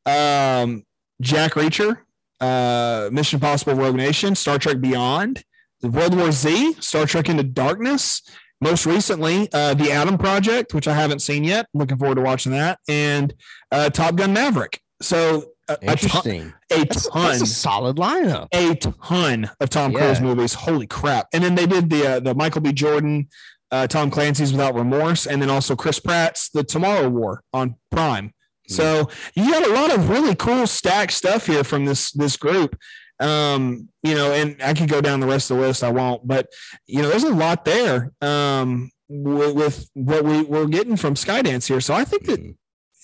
[0.06, 0.84] um,
[1.20, 1.98] Jack Reacher,
[2.40, 5.42] uh, Mission Impossible Rogue Nation, Star Trek Beyond,
[5.82, 8.22] World War Z, Star Trek Into Darkness.
[8.60, 11.66] Most recently, uh, the Adam Project, which I haven't seen yet.
[11.74, 13.32] Looking forward to watching that, and
[13.70, 14.80] uh, Top Gun Maverick.
[15.00, 18.48] So a, a ton, a That's, ton, that's a solid lineup.
[18.52, 19.98] a ton of Tom Yeah.
[19.98, 20.54] Cruise movies.
[20.54, 21.28] Holy crap!
[21.32, 22.72] And then they did the uh, the Michael B.
[22.72, 23.28] Jordan,
[23.70, 28.32] uh, Tom Clancy's Without Remorse, and then also Chris Pratt's The Tomorrow War on Prime.
[28.70, 32.76] So you got a lot of really cool stacked stuff here from this this group.
[33.20, 35.82] Um, you know, and I could go down the rest of the list.
[35.82, 36.48] I won't, but
[36.86, 38.12] you know, there's a lot there.
[38.20, 41.80] Um, with, with what we we're getting from Skydance here.
[41.80, 42.54] So I think that Mhm.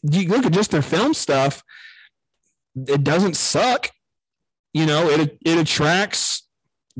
[0.02, 1.62] you look at just their film stuff,
[2.76, 3.90] it doesn't suck.
[4.72, 6.42] You know, it it attracts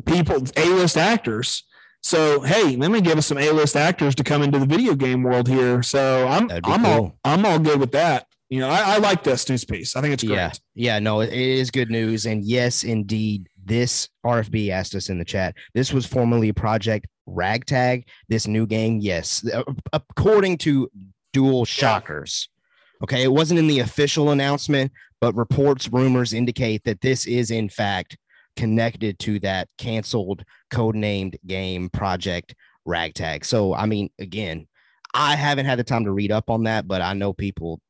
[0.07, 1.65] people, A-list actors.
[2.03, 5.23] So hey, let me give us some A-list actors to come into the video game
[5.23, 5.83] world here.
[5.83, 7.19] So I'm I'm all.
[7.25, 8.27] I'm all good with that.
[8.55, 9.97] You know, I, I like this news piece.
[9.97, 10.37] I think it's great.
[10.37, 15.19] Yeah, yeah, no, it is good news, and yes, indeed, this RFB asked us in
[15.19, 15.57] the chat.
[15.75, 18.07] This was formerly Project Ragtag.
[18.29, 20.89] This new game, yes, uh, according to
[21.33, 22.47] DualShockers.
[23.03, 27.69] Okay, it wasn't in the official announcement, but reports, rumors indicate that this is in
[27.69, 28.17] fact
[28.55, 33.45] connected to that canceled codenamed game Project Ragtag.
[33.45, 34.69] So, I mean, again,
[35.13, 37.81] I haven't had the time to read up on that, but I know people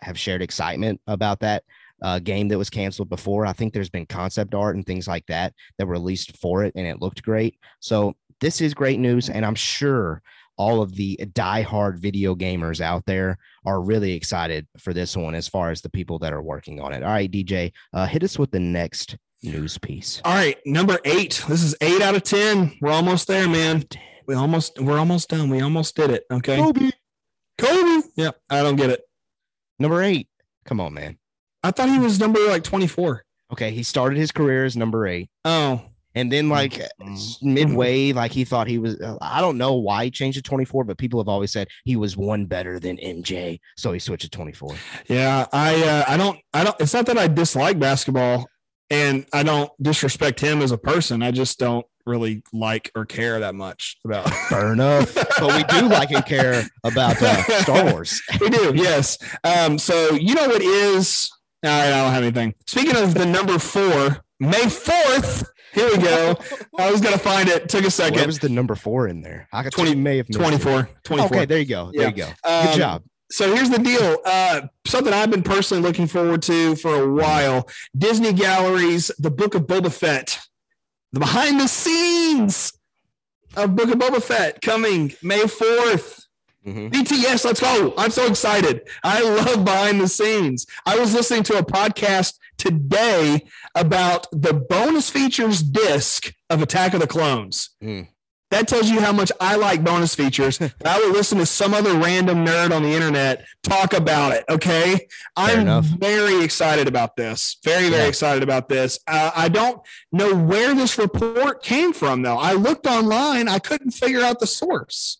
[0.00, 1.64] have shared excitement about that
[2.02, 3.46] uh, game that was canceled before.
[3.46, 6.72] I think there's been concept art and things like that that were released for it,
[6.76, 7.58] and it looked great.
[7.80, 10.22] So this is great news, and I'm sure
[10.58, 15.48] all of the diehard video gamers out there are really excited for this one as
[15.48, 17.02] far as the people that are working on it.
[17.02, 20.20] All right, DJ, uh, hit us with the next news piece.
[20.24, 21.42] All right, number eight.
[21.48, 22.76] This is eight out of ten.
[22.80, 23.84] We're almost there, man.
[24.26, 25.50] We almost we're almost done.
[25.50, 26.24] We almost did it.
[26.30, 26.56] Okay.
[26.56, 26.90] Kobe.
[27.58, 28.06] Kobe.
[28.16, 29.02] Yeah, I don't get it.
[29.78, 30.28] Number eight.
[30.64, 31.18] Come on, man.
[31.62, 33.22] I thought he was number like 24.
[33.52, 35.28] Okay, he started his career as number eight.
[35.44, 35.82] Oh,
[36.14, 37.12] And then, like Mm.
[37.14, 38.96] s- midway, like he thought he was.
[39.20, 42.16] I don't know why he changed to 24, but people have always said he was
[42.16, 44.74] one better than MJ, so he switched to 24.
[45.08, 45.44] yeah.
[45.52, 46.74] I uh, I don't I don't.
[46.80, 48.48] It's not that I dislike basketball,
[48.90, 51.22] and I don't disrespect him as a person.
[51.22, 54.28] I just don't really like or care that much about.
[54.48, 58.20] Fair enough, but we do like and care about uh, Star Wars.
[58.40, 59.18] we do, yes.
[59.44, 61.30] Um, so you know what is?
[61.64, 62.54] All right, I don't have anything.
[62.66, 65.44] Speaking of the number four, May 4th.
[65.72, 66.36] Here we go.
[66.78, 67.68] I was gonna find it.
[67.68, 68.26] Took a Where second.
[68.26, 69.48] was the number four in there?
[69.52, 70.42] I got 20 20, may have missed it.
[70.42, 70.88] 24.
[71.04, 71.36] 24.
[71.36, 71.90] Okay, there you go.
[71.92, 72.28] There you go.
[72.44, 73.02] Good Um, job.
[73.30, 74.18] So here's the deal.
[74.24, 77.68] Uh, something I've been personally looking forward to for a while.
[77.98, 80.38] Disney Galleries, The Book of Boba Fett
[81.16, 82.72] the behind the scenes
[83.56, 86.24] of Book of Boba Fett coming May 4th.
[86.66, 86.90] Mhm.
[86.92, 87.94] BTS, let's go.
[87.96, 88.82] I'm so excited.
[89.02, 90.66] I love behind the scenes.
[90.84, 97.00] I was listening to a podcast today about the bonus features disc of Attack of
[97.00, 97.70] the Clones.
[97.82, 98.08] Mm.
[98.52, 100.60] That tells you how much I like bonus features.
[100.84, 104.44] I would listen to some other random nerd on the internet talk about it.
[104.48, 105.08] Okay.
[105.36, 105.84] I'm enough.
[105.86, 107.56] very excited about this.
[107.64, 108.08] Very, very Yeah.
[108.08, 109.00] excited about this.
[109.08, 109.80] Uh, I don't
[110.12, 112.36] know where this report came from, though.
[112.38, 115.18] I looked online, I couldn't figure out the source.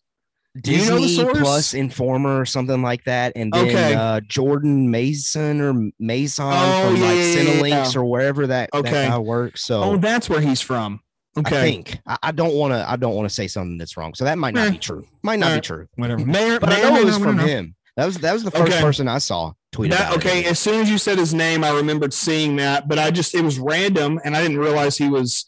[0.63, 1.39] Do you know the Disney source?
[1.39, 3.95] Plus Informer or something like that, and then Okay.
[3.95, 8.01] uh, Jordan Maison or Maison Oh, from yeah, like Cinelinx yeah.
[8.01, 9.09] or wherever that, that Okay.
[9.09, 9.65] guy works.
[9.67, 11.01] So Oh, that's where he's from.
[11.39, 11.59] Okay.
[11.59, 12.89] I think I, I don't want to.
[12.91, 14.15] I don't want to say something that's wrong.
[14.15, 14.71] So that might not Eh.
[14.71, 15.07] be true.
[15.23, 15.55] Might not Eh.
[15.57, 15.87] be true.
[15.97, 16.25] Whatever.
[16.25, 17.45] Mayor, But I know it was from know.
[17.47, 17.75] him.
[17.97, 18.81] That was that was the first Okay.
[18.81, 20.47] person I saw tweet That, okay, it.
[20.47, 23.43] as soon as you said his name, I remembered seeing that, but I just it
[23.43, 25.47] was random and I didn't realize he was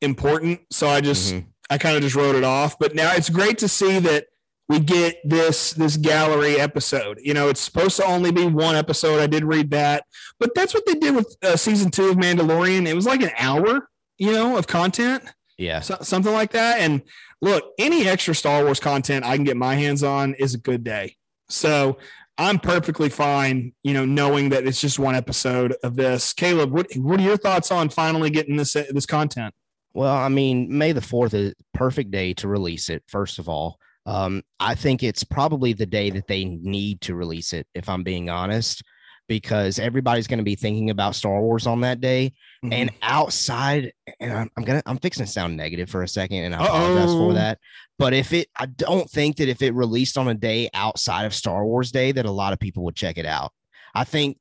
[0.00, 0.60] important.
[0.70, 1.44] So I just Mhm.
[1.70, 2.78] I kind of just wrote it off.
[2.78, 4.26] But now it's great to see that
[4.68, 7.18] we get this this gallery episode.
[7.22, 9.20] You know, it's supposed to only be one episode.
[9.20, 10.04] I did read that,
[10.38, 12.86] but that's what they did with uh, season two of Mandalorian.
[12.86, 13.88] It was like an hour,
[14.22, 15.24] you know, of content,
[15.58, 15.80] Yeah.
[15.80, 16.78] so, something like that.
[16.80, 17.02] And
[17.40, 20.84] look, any extra Star Wars content I can get my hands on is a good
[20.84, 21.16] day.
[21.48, 21.98] So
[22.38, 26.32] I'm perfectly fine, you know, knowing that it's just one episode of this.
[26.32, 29.52] Caleb, what what are your thoughts on finally getting this this content?
[29.92, 33.78] Well, I mean, May the 4th is perfect day to release it, first of all.
[34.06, 38.02] Um, I think it's probably the day that they need to release it, if I'm
[38.02, 38.82] being honest,
[39.28, 42.32] because everybody's going to be thinking about Star Wars on that day.
[42.62, 42.96] And Mm-hmm.
[43.02, 46.64] outside, and I'm, I'm gonna I'm fixing to sound negative for a second, and I
[46.64, 47.18] apologize Uh-oh.
[47.28, 47.58] for that.
[47.98, 51.34] But if it, I don't think that if it released on a day outside of
[51.34, 53.52] Star Wars Day, that a lot of people would check it out.
[53.94, 54.38] I think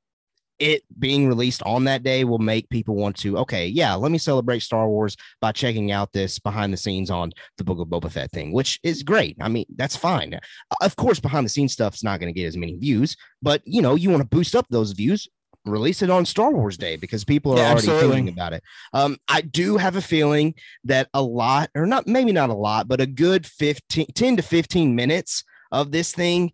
[0.61, 4.19] it being released on that day will make people want to, okay, yeah, let me
[4.19, 8.11] celebrate Star Wars by checking out this behind the scenes on the Book of Boba
[8.11, 9.35] Fett thing, which is great.
[9.41, 10.39] I mean, that's fine.
[10.79, 13.81] Of course, behind the scenes stuff's not going to get as many views, but you
[13.81, 15.27] know, you want to boost up those views.
[15.65, 18.15] Release it on Star Wars Day because people are Yeah, already absolutely.
[18.17, 18.63] thinking about it.
[18.93, 20.53] Um, I do have a feeling
[20.83, 24.43] that a lot, or not, maybe not a lot, but a good 15, 10 to
[24.43, 26.53] 15 minutes of this thing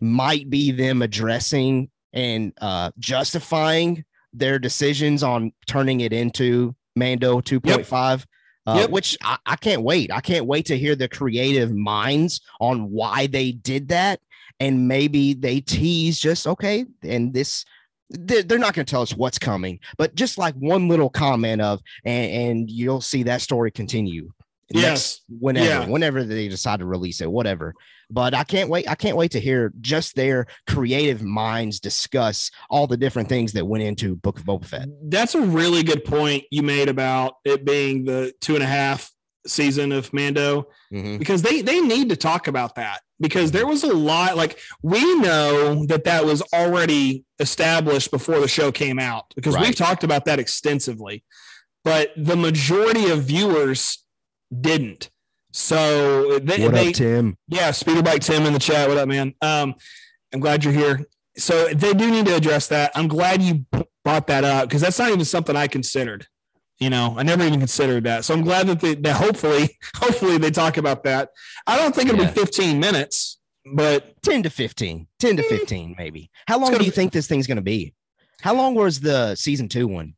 [0.00, 8.24] might be them addressing and uh, justifying their decisions on turning it into Mando 2.5.
[8.66, 8.90] Uh, Yep.
[8.90, 10.12] Which I, I can't wait.
[10.12, 14.20] I can't wait to hear the creative minds on why they did that.
[14.60, 17.64] And maybe they tease just, okay, and this,
[18.10, 21.62] they're, they're not going to tell us what's coming, but just like one little comment
[21.62, 24.30] of, and, and you'll see that story continue.
[24.72, 25.20] Yes.
[25.28, 25.86] Whenever, Yeah.
[25.86, 27.74] whenever they decide to release it, whatever
[28.12, 28.88] but I can't wait.
[28.90, 33.64] I can't wait to hear just their creative minds discuss all the different things that
[33.64, 34.88] went into Book of Boba Fett.
[35.04, 39.12] That's a really good point you made about it being the two and a half
[39.46, 40.66] season of Mando.
[40.92, 41.20] Mhm.
[41.20, 45.00] because they they need to talk about that because there was a lot like we
[45.20, 50.24] know that that was already established before the show came out because we've talked about
[50.24, 51.22] that extensively
[51.84, 54.04] but the majority of viewers
[54.58, 55.10] didn't
[55.52, 57.36] so they, What they up, Tim?
[57.48, 59.74] yeah speeder bike tim in the chat what up man um
[60.32, 61.04] i'm glad you're here
[61.36, 63.64] so they do need to address that i'm glad you
[64.04, 66.26] brought that up because that's not even something i considered
[66.78, 70.38] you know i never even considered that so i'm glad that they that hopefully hopefully
[70.38, 71.30] they talk about that
[71.66, 72.30] i don't think it'll Yeah.
[72.30, 73.38] be 15 minutes
[73.74, 75.06] but 10 to 15.
[75.18, 76.30] 10 to 15, maybe.
[76.48, 77.92] How long do you be- think this thing's going to be?
[78.40, 80.14] How long was the season two one?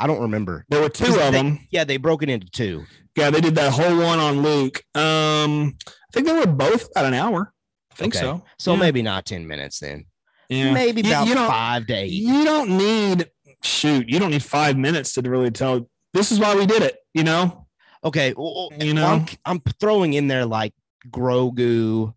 [0.00, 0.64] I don't remember.
[0.70, 2.84] there were two of they- them Yeah, they broke it into two.
[3.16, 7.06] Yeah they did that whole one on luke um i think they were both about
[7.06, 7.52] an hour
[7.90, 8.24] i think Okay.
[8.24, 8.80] so So Yeah.
[8.80, 10.04] maybe not 10 minutes then.
[10.48, 12.12] yeah Maybe You- about you five to eight.
[12.12, 13.30] you don't need
[13.62, 16.96] shoot you don't need five minutes to really tell this is why we did it
[17.14, 17.62] you know
[18.04, 19.26] Okay, well, You well, I'm, know?
[19.46, 20.72] I'm throwing in there like
[21.10, 22.14] Grogu,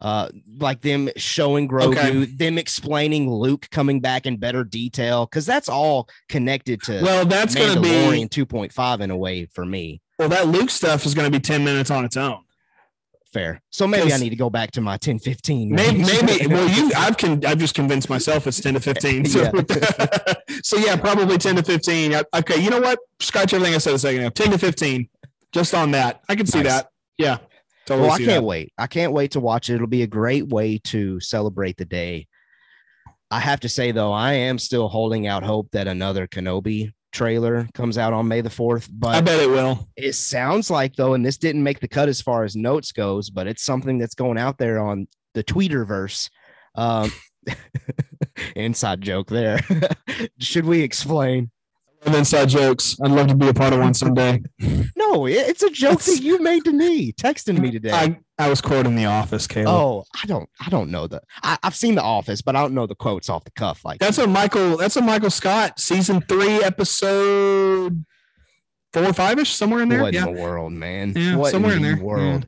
[0.00, 2.24] uh, like them showing Grogu, Okay.
[2.24, 7.54] them explaining Luke coming back in better detail, because that's all connected to well that's
[7.54, 10.00] going to be Mandalorian 2.5 in a way for me.
[10.18, 12.38] Well that luke stuff is going to be 10 minutes on its own
[13.32, 13.60] Fair.
[13.70, 15.68] So maybe I need to go back to my 10 15.
[15.74, 19.42] maybe, maybe well you i've con- i've just convinced myself it's 10 to 15 so
[19.42, 20.34] Yeah.
[20.62, 23.98] so yeah probably 10 to 15 okay you know what scratch everything i said a
[23.98, 25.08] second ago 10 to 15
[25.52, 26.72] just on that i can see Nice.
[26.74, 26.88] that
[27.18, 27.38] yeah
[27.86, 28.42] totally well, I can't that.
[28.44, 28.72] wait.
[28.78, 29.74] I can't wait to watch it.
[29.74, 32.28] It'll be a great way to celebrate the day.
[33.30, 37.66] I have to say though, I am still holding out hope that another Kenobi trailer
[37.72, 41.14] comes out on May the 4th, But i bet it will it sounds like though,
[41.14, 44.14] and this didn't make the cut as far as notes goes, but it's something that's
[44.14, 46.28] going out there on the Tweeterverse.
[46.74, 47.12] Um,
[48.56, 49.60] inside joke there.
[50.38, 51.50] Should we explain?
[52.04, 52.96] Of inside jokes.
[53.02, 54.42] I'd love to be a part of one someday.
[54.94, 57.92] No, it's a joke that you made to me, texting me today.
[57.92, 59.68] I, I was quoting The Office, Caleb.
[59.68, 61.20] oh, I don't, I don't know the.
[61.42, 63.84] I, I've seen The Office, but I don't know the quotes off the cuff.
[63.84, 64.76] Like That's a Michael.
[64.76, 68.04] That's a Michael Scott season three episode
[68.92, 70.02] four or five ish somewhere in there.
[70.02, 71.12] what Yeah, in the world, man?
[71.16, 72.04] Yeah, what somewhere in the there.
[72.04, 72.46] World.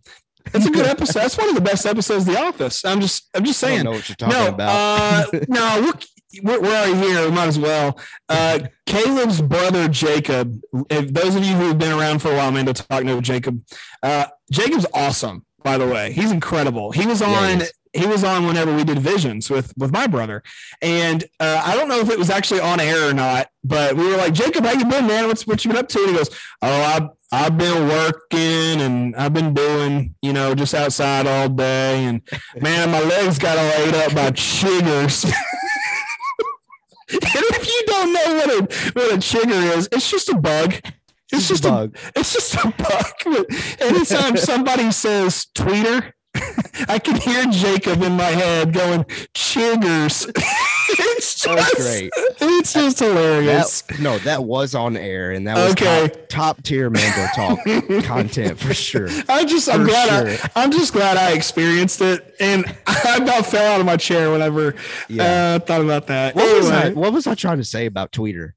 [0.53, 1.21] that's a good episode.
[1.21, 2.85] That's one of the best episodes of The Office.
[2.85, 3.85] I'm just, I'm just I don't saying.
[3.85, 5.35] know what you're talking No, about.
[5.35, 7.25] uh, no, we're, we're, we're already here.
[7.25, 7.99] We might as well.
[8.29, 10.61] Uh, Caleb's brother Jacob.
[10.91, 13.63] If those of you who've been around for a while, man, to talk know Jacob.
[14.03, 15.46] Uh, Jacob's awesome.
[15.67, 16.93] By the way, he's incredible.
[16.93, 17.63] He was Yeah, he on.
[17.93, 20.45] he was on whenever we did visions with with my brother,
[20.81, 23.49] and uh, I don't know if it was actually on air or not.
[23.65, 25.27] But we were like, Jacob, how you been, man?
[25.27, 25.99] What's what you been up to?
[25.99, 26.31] And he goes,
[26.63, 32.05] Oh, I've I've been working and I've been doing, you know, just outside all day,
[32.05, 32.23] and
[32.61, 35.25] man, my legs got all ate up by chiggers.
[37.11, 40.75] and if you don't know what a what a chigger is, it's just a bug.
[41.33, 41.97] It's just a, bug.
[42.15, 43.47] it's just a bug.
[43.81, 46.13] Anytime somebody says tweeter,
[46.89, 49.05] I can hear Jacob in my head going
[49.35, 50.29] chiggers.
[50.89, 52.11] it's just great.
[52.41, 53.81] It's just hilarious.
[53.83, 56.09] That, no, that was on air, and that was Okay.
[56.09, 57.59] top, top tier Mando talk
[58.05, 59.09] content for sure.
[59.29, 60.09] I just I'm glad
[60.39, 60.49] sure.
[60.55, 64.31] I, I'm just glad I experienced it, and I about fell out of my chair
[64.31, 64.75] whenever
[65.09, 65.57] Yeah.
[65.57, 66.35] uh, thought about that.
[66.37, 66.91] What was I?
[66.91, 68.53] What was I trying to say about Tweeter?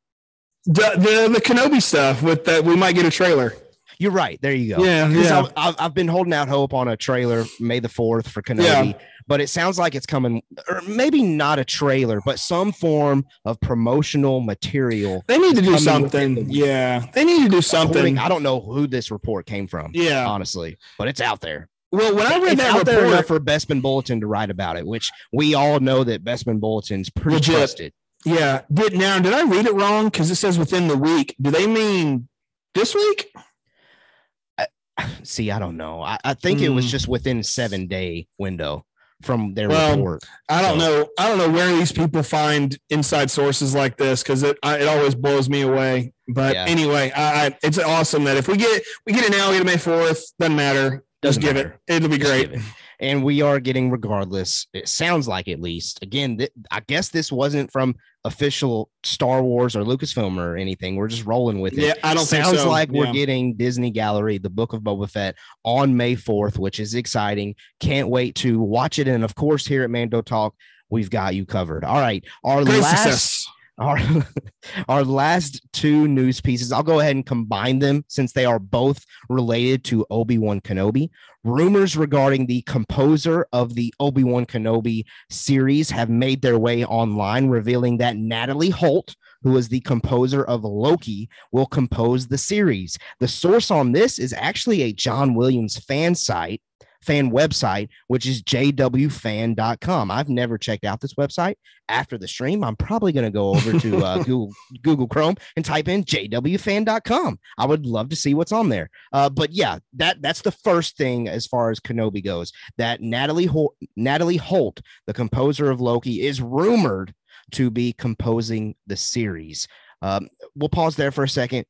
[0.66, 3.54] The, the the Kenobi stuff with that we might get a trailer.
[3.98, 4.40] You're right.
[4.42, 4.84] There you go.
[4.84, 5.46] Yeah, yeah.
[5.58, 8.94] I've, I've, been holding out hope on a trailer May the 4th for Kenobi, Yeah.
[9.28, 13.60] but it sounds like it's coming, or maybe not a trailer, but some form of
[13.60, 15.26] promotional material.
[15.28, 16.36] They need to do something.
[16.36, 16.44] the.
[16.44, 18.18] Yeah, they need to do something.
[18.18, 20.26] I don't know who this report came from, Yeah.
[20.26, 21.68] honestly, but it's out there.
[21.92, 24.78] Well, when I read It's that out there enough for Bespin Bulletin to write about
[24.78, 27.56] it, which we all know that Bespin Bulletin's pretty Legit.
[27.56, 27.94] trusted.
[28.26, 28.62] Yeah.
[28.74, 30.06] Did now did I read it wrong?
[30.10, 31.36] Because it says within the week.
[31.42, 32.28] Do they mean
[32.76, 33.32] this week?
[35.24, 36.02] See, I don't know.
[36.02, 36.90] I, I think it was Hmm.
[36.92, 38.86] just within seven day window
[39.22, 40.24] from their Well, report.
[40.50, 41.08] I don't So- know.
[41.18, 44.88] I don't know where these people find inside sources like this because it I, it
[44.88, 46.14] always blows me away.
[46.28, 46.66] But Yeah.
[46.68, 49.62] anyway, I, I, it's awesome that if we get we get it now, we get
[49.62, 50.24] it May fourth.
[50.40, 51.04] Doesn't matter.
[51.22, 51.80] Doesn't Just give matter.
[51.88, 51.96] it.
[51.96, 52.62] It'll be Just great.
[53.00, 54.68] And we are getting regardless.
[54.74, 56.00] It sounds like at least.
[56.02, 57.96] Again, th- I guess this wasn't from
[58.26, 60.98] official Star Wars or Lucasfilm or anything.
[60.98, 61.80] We're just rolling with it.
[61.80, 62.70] Yeah, I don't think Sounds so.
[62.70, 66.96] like we're getting Disney Gallery, the Book of Boba Fett, on May 4th, which is
[66.96, 67.56] exciting.
[67.80, 69.08] Can't wait to watch it.
[69.08, 70.56] And of course, here at Mando Talk,
[70.90, 71.86] we've got you covered.
[71.86, 72.24] All right.
[72.44, 73.48] Our Great last success.
[73.80, 74.00] Our
[74.90, 79.04] our last two news pieces i'll go ahead and combine them since they are both
[79.30, 81.10] related to obi-wan kenobi.
[81.46, 87.98] Rumors regarding the composer of the obi-wan kenobi series have made their way online revealing
[87.98, 92.98] that natalie holt who is the composer of loki will compose the series.
[93.22, 96.62] The source on this is actually a john williams fan site
[97.02, 101.56] fan website which is jwfan.com i've never checked out this website
[101.90, 105.66] after the stream, I'm probably going to go over to uh, Google Google Chrome and
[105.66, 107.40] type in jwfan.com.
[107.58, 108.90] I would love to see what's on there.
[109.12, 112.54] Uh, but yeah, that that's the first thing as far as Kenobi goes.
[112.78, 117.14] That Natalie Holt, Natalie Holt, the composer of Loki, is rumored
[117.52, 119.68] to be composing the series.
[120.02, 121.66] Um, we'll pause there for a second.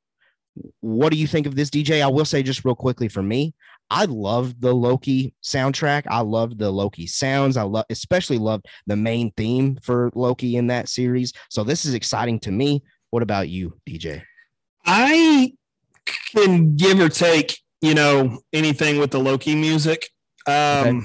[0.82, 2.02] What do you think of this, DJ?
[2.02, 3.54] I will say just real quickly for me,
[3.90, 6.04] I loved the Loki soundtrack.
[6.08, 7.58] I loved the Loki sounds.
[7.58, 11.34] I love, especially loved the main theme for Loki in that series.
[11.50, 12.84] So this is exciting to me.
[13.10, 14.22] What about you, DJ?
[14.86, 15.54] I
[16.36, 20.10] can give or take, you know, anything with the Loki music.
[20.48, 21.00] Um, Okay.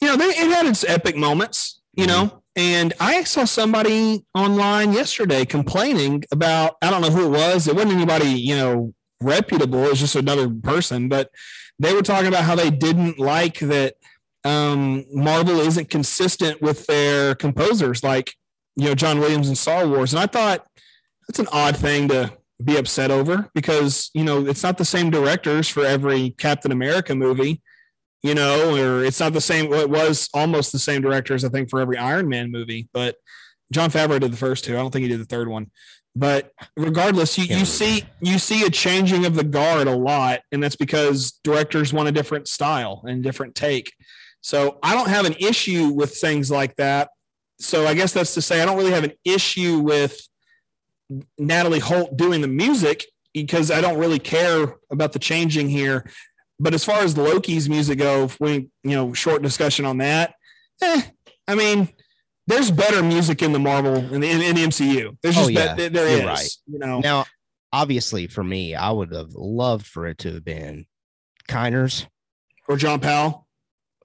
[0.00, 4.92] You know, they, it had its epic moments, you know, and I saw somebody online
[4.92, 7.66] yesterday complaining about, I don't know who it was.
[7.66, 9.84] It wasn't anybody, you know, reputable.
[9.84, 11.30] It was just another person, but
[11.78, 13.94] they were talking about how they didn't like that
[14.44, 18.34] um, Marvel isn't consistent with their composers, like,
[18.76, 20.12] you know, John Williams and Star Wars.
[20.12, 20.66] And I thought,
[21.28, 22.32] that's an odd thing to
[22.64, 27.14] be upset over because you know it's not the same directors for every Captain America
[27.14, 27.62] movie,
[28.22, 29.68] you know, or it's not the same.
[29.68, 32.88] Well, it was almost the same directors, I think, for every Iron Man movie.
[32.92, 33.16] But
[33.72, 34.74] Jon Favreau did the first two.
[34.74, 35.70] I don't think he did the third one.
[36.16, 40.62] But regardless, you, you see you see a changing of the guard a lot, and
[40.62, 43.92] that's because directors want a different style and different take.
[44.40, 47.10] So I don't have an issue with things like that.
[47.60, 50.20] So I guess that's to say I don't really have an issue with
[51.38, 56.04] Natalie Holt doing the music because I don't really care about the changing here.
[56.60, 60.34] But as far as Loki's music go, we you know short discussion on that.
[60.82, 61.02] Eh,
[61.46, 61.88] I mean,
[62.48, 65.16] there's better music in the Marvel in the, in, the MCU.
[65.22, 65.74] There's Oh, just yeah.
[65.74, 66.48] that there You're right.
[66.66, 67.26] You know, Now,
[67.72, 70.86] obviously for me, I would have loved for it to have been
[71.48, 72.06] Kiners,
[72.68, 73.46] Or John Powell.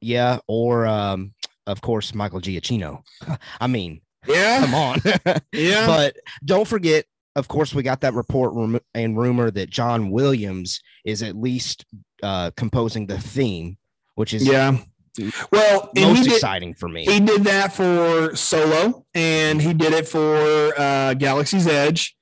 [0.02, 1.34] yeah, or um,
[1.66, 3.02] of course Michael Giacchino.
[3.60, 4.60] I mean, Yeah.
[4.62, 5.02] come on.
[5.54, 5.88] Yeah.
[5.88, 11.24] but don't forget, of course, we got that report and rumor that John Williams is
[11.24, 11.86] at least
[12.22, 13.78] uh, composing the theme,
[14.16, 14.78] which is yeah.
[15.52, 17.06] Well, most did, exciting for me.
[17.06, 22.16] he did that for Solo and he did it for uh, Galaxy's Edge.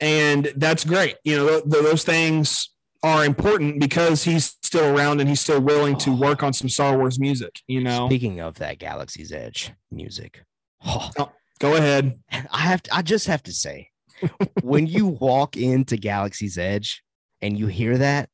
[0.00, 1.16] And that's great.
[1.24, 2.70] You know, th- those things
[3.02, 6.96] are important because he's still around and he's still willing to work on some Star
[6.98, 7.60] Wars music.
[7.66, 10.42] You know, Speaking of that Galaxy's Edge music,
[10.84, 11.10] oh,
[11.58, 12.18] go ahead.
[12.50, 13.90] I have to, I just have to say,
[14.62, 17.02] when you walk into Galaxy's Edge
[17.42, 18.28] and you hear that,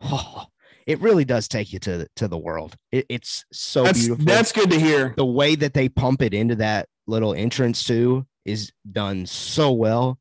[0.00, 0.46] oh,
[0.86, 2.76] it really does take you to the, to the world.
[2.90, 4.24] It, it's so That's beautiful.
[4.24, 5.14] that's good to hear.
[5.16, 10.18] the way that they pump it into that little entrance too is done so well.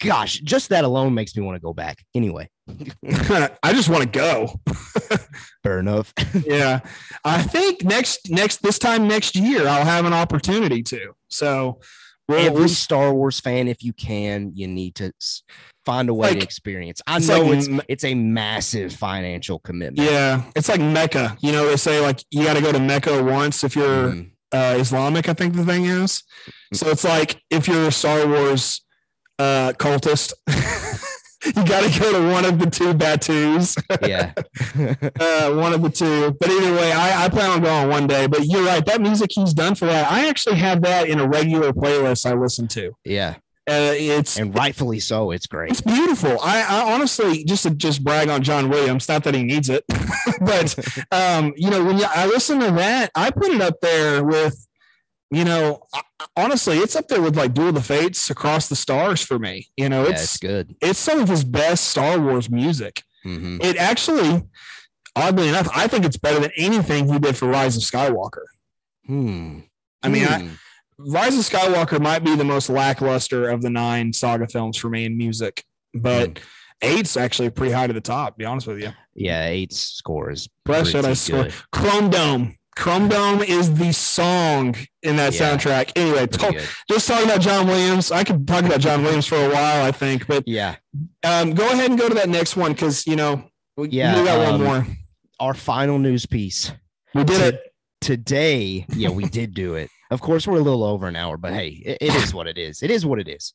[0.00, 2.04] Gosh, just that alone makes me want to go back.
[2.14, 2.48] Anyway,
[3.04, 4.54] I just want to go.
[5.64, 6.12] fair enough.
[6.46, 6.80] yeah
[7.24, 11.80] i think next next this time next year i'll have an opportunity to so
[12.28, 15.12] we'll, Every Star Wars fan, if you can, you need to
[15.86, 17.00] find a way to experience.
[17.06, 20.08] I it's know like it's it's a massive financial commitment.
[20.10, 23.22] yeah it's like mecca you know they say like you got to go to mecca
[23.22, 24.30] once if you're Mhm.
[24.52, 26.22] uh islamic i think the thing is
[26.74, 28.82] so it's like if you're a star wars
[29.38, 30.32] uh cultist
[31.44, 33.76] you got to go to one of the two Batuus,
[34.06, 34.32] yeah.
[35.20, 36.36] uh, one of the two.
[36.38, 38.26] But either way, I, I plan on going one day.
[38.26, 41.28] But you're right, that music he's done for that, I actually have that in a
[41.28, 42.92] regular playlist I listen to.
[43.04, 43.36] yeah.
[43.68, 45.30] Uh, it's And rightfully so.
[45.30, 45.70] It's great.
[45.70, 46.38] It's beautiful.
[46.40, 49.06] I, I honestly just to just brag on John Williams.
[49.10, 49.84] Not that he needs it,
[50.40, 50.74] but
[51.12, 54.66] um, you know, when you, I listen to that, I put it up there with,
[55.30, 55.82] you know,
[56.36, 59.68] honestly, it's up there with like Duel of the Fates, Across the Stars for me.
[59.76, 60.74] You know, Yeah, it's it's good.
[60.80, 63.02] it's some of his best Star Wars music.
[63.26, 63.62] Mhm.
[63.62, 64.42] It actually,
[65.16, 68.44] oddly enough, I think it's better than anything he did for Rise of Skywalker.
[69.06, 69.60] Hmm.
[70.02, 70.48] I mean, I, Hmm.
[71.12, 75.04] Rise of Skywalker might be the most lackluster of the nine saga films for me
[75.04, 75.64] in music,
[75.94, 76.38] but Mm.
[76.82, 78.34] eight's actually pretty high to the top.
[78.34, 81.42] To be honest with you, yeah, eight's score is Bless should I pretty score?
[81.44, 81.54] good.
[81.72, 82.57] Chrome Dome.
[82.78, 85.56] Chrome Dome is the song in that Yeah.
[85.56, 85.90] soundtrack.
[85.96, 86.62] Anyway, good.
[86.88, 88.12] just talking about John Williams.
[88.12, 90.76] I could talk about John Williams for a while, I think, but Yeah.
[91.24, 93.42] um, go ahead and go to that next one because you know
[93.76, 94.86] we, Yeah, we got um, one more.
[95.40, 96.72] Our final news piece.
[97.14, 97.60] We did it.
[98.00, 101.52] today yeah we did do it of course we're a little over an hour but
[101.52, 103.54] hey it- it is what it is it is what it is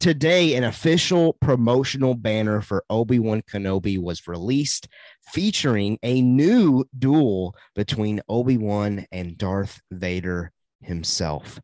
[0.00, 4.88] today an official promotional banner for obi-wan kenobi was released
[5.26, 11.60] featuring a new duel between obi-wan and darth vader himself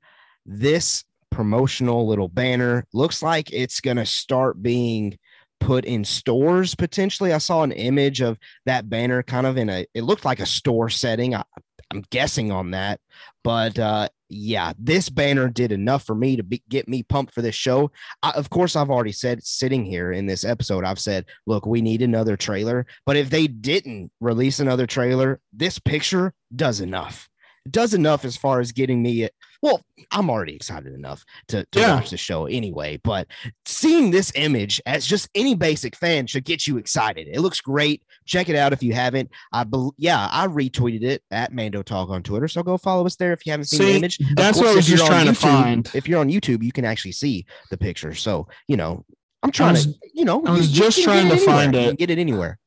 [0.47, 5.17] this promotional little banner looks like it's going to start being
[5.61, 9.87] put in stores potentially i saw an image of that banner kind of in a
[9.95, 11.45] it looked like a store setting I,
[11.91, 13.01] I'm guessing on that.
[13.43, 17.43] But uh, yeah, this banner did enough for me to be, get me pumped for
[17.43, 17.91] this show.
[18.23, 21.83] I, of course, I've already said sitting here in this episode, I've said, look, we
[21.83, 22.87] need another trailer.
[23.05, 27.29] But if they didn't release another trailer, this picture does enough.
[27.67, 29.29] It does enough as far as getting me.
[29.63, 31.97] Well, I'm already excited enough to, to Yeah.
[31.97, 32.99] watch the show anyway.
[33.03, 33.27] But
[33.67, 37.29] seeing this image as just any basic fan should get you excited.
[37.31, 38.03] It looks great.
[38.25, 39.31] Check it out if you haven't.
[39.53, 42.49] I bel yeah, I retweeted it at Mando Talk on Twitter.
[42.49, 44.19] So go follow us there if you haven't seen the image.
[44.37, 45.91] That's course, what I was just trying to find.
[45.95, 48.15] If you're on YouTube, you can actually see the picture.
[48.15, 49.05] So you know,
[49.43, 51.47] I'm trying was- to, you know, I was you- you just can trying to anywhere.
[51.55, 51.87] find You it.
[51.89, 52.59] can get it anywhere.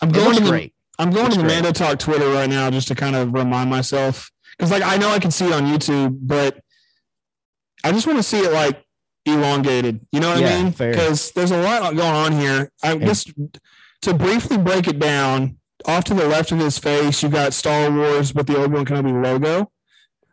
[0.00, 0.74] I'm It going to the, great.
[0.98, 1.54] I'm going to the great.
[1.54, 5.10] Mando Talk Twitter right now just to kind of remind myself because like I know
[5.10, 6.58] I can see it on YouTube, but
[7.84, 8.84] I just want to see it like
[9.24, 10.00] elongated.
[10.12, 10.72] You know what Yeah, I mean?
[10.72, 12.70] Because there's a lot going on here.
[12.82, 13.32] I just
[14.02, 15.56] to briefly break it down.
[15.86, 18.84] Off to the left of his face, you got Star Wars with the Obi Wan
[18.84, 19.70] Kenobi logo,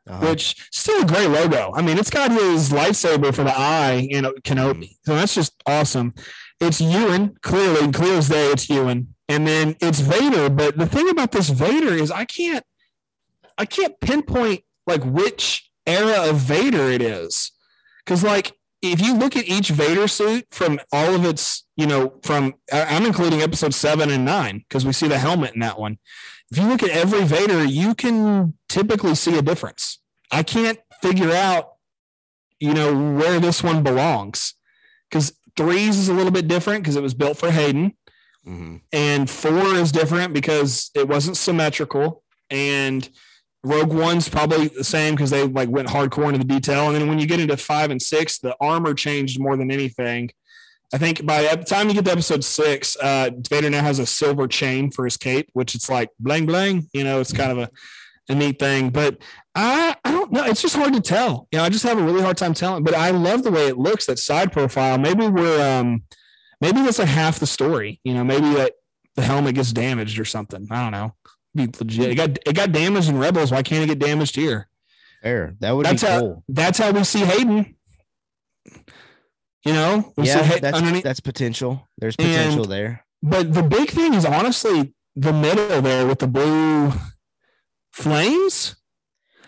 [0.07, 0.25] Uh-huh.
[0.27, 1.71] which still a great logo.
[1.75, 6.15] I mean, it's got his lightsaber for the eye in Kenobi, so that's just awesome.
[6.59, 10.49] It's Ewan, clearly, clear as day, it's Ewan, and then it's Vader.
[10.49, 12.63] But the thing about this Vader is, I can't,
[13.57, 17.51] I can't pinpoint like which era of Vader it is,
[18.05, 22.19] because like if you look at each Vader suit from all of its, you know,
[22.23, 25.97] from I'm including episode seven and nine because we see the helmet in that one.
[26.51, 29.99] If you look at every Vader, you can typically see a difference.
[30.31, 31.73] I can't figure out,
[32.59, 34.53] you know, where this one belongs
[35.09, 37.93] because threes is a little bit different because it was built for Hayden,
[38.45, 38.81] Mhm.
[38.91, 43.09] and four is different because it wasn't symmetrical, and
[43.65, 47.07] Rogue One's probably the same because they like went hardcore into the detail, and then
[47.07, 50.29] when you get into five and six, the armor changed more than anything.
[50.93, 54.05] I think by the time you get to episode six, uh, Vader now has a
[54.05, 56.87] silver chain for his cape, which it's like bling bling.
[56.93, 57.69] You know, it's kind of a,
[58.29, 58.91] a neat thing.
[58.91, 59.17] But
[59.55, 60.45] I I don't know.
[60.45, 61.47] It's just hard to tell.
[61.51, 62.83] You know, I just have a really hard time telling.
[62.83, 64.05] But I love the way it looks.
[64.05, 64.97] That side profile.
[64.97, 66.03] Maybe we're um,
[66.61, 67.99] maybe that's like half the story.
[68.03, 68.73] You know, maybe that
[69.15, 70.67] the helmet gets damaged or something.
[70.69, 71.15] I don't know.
[71.55, 72.11] Be legit.
[72.11, 73.51] It got it got damaged in Rebels.
[73.51, 74.67] Why can't it get damaged here?
[75.23, 75.55] Fair.
[75.59, 76.43] That would That's be how cool.
[76.49, 77.75] that's how we see Hayden.
[79.63, 81.87] You know, we Yeah, that's underneath- that's potential.
[81.97, 83.05] There's And- potential there.
[83.23, 86.91] but the big thing is honestly the middle there with the blue
[87.93, 88.75] flames.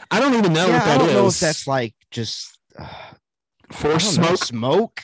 [0.10, 1.14] I don't even know yeah, what that I don't is.
[1.16, 2.88] know if that's like just uh,
[3.72, 4.44] force don't know, smoke.
[4.46, 5.02] smoke.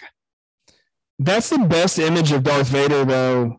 [1.20, 3.58] That's the best image of Darth Vader, though.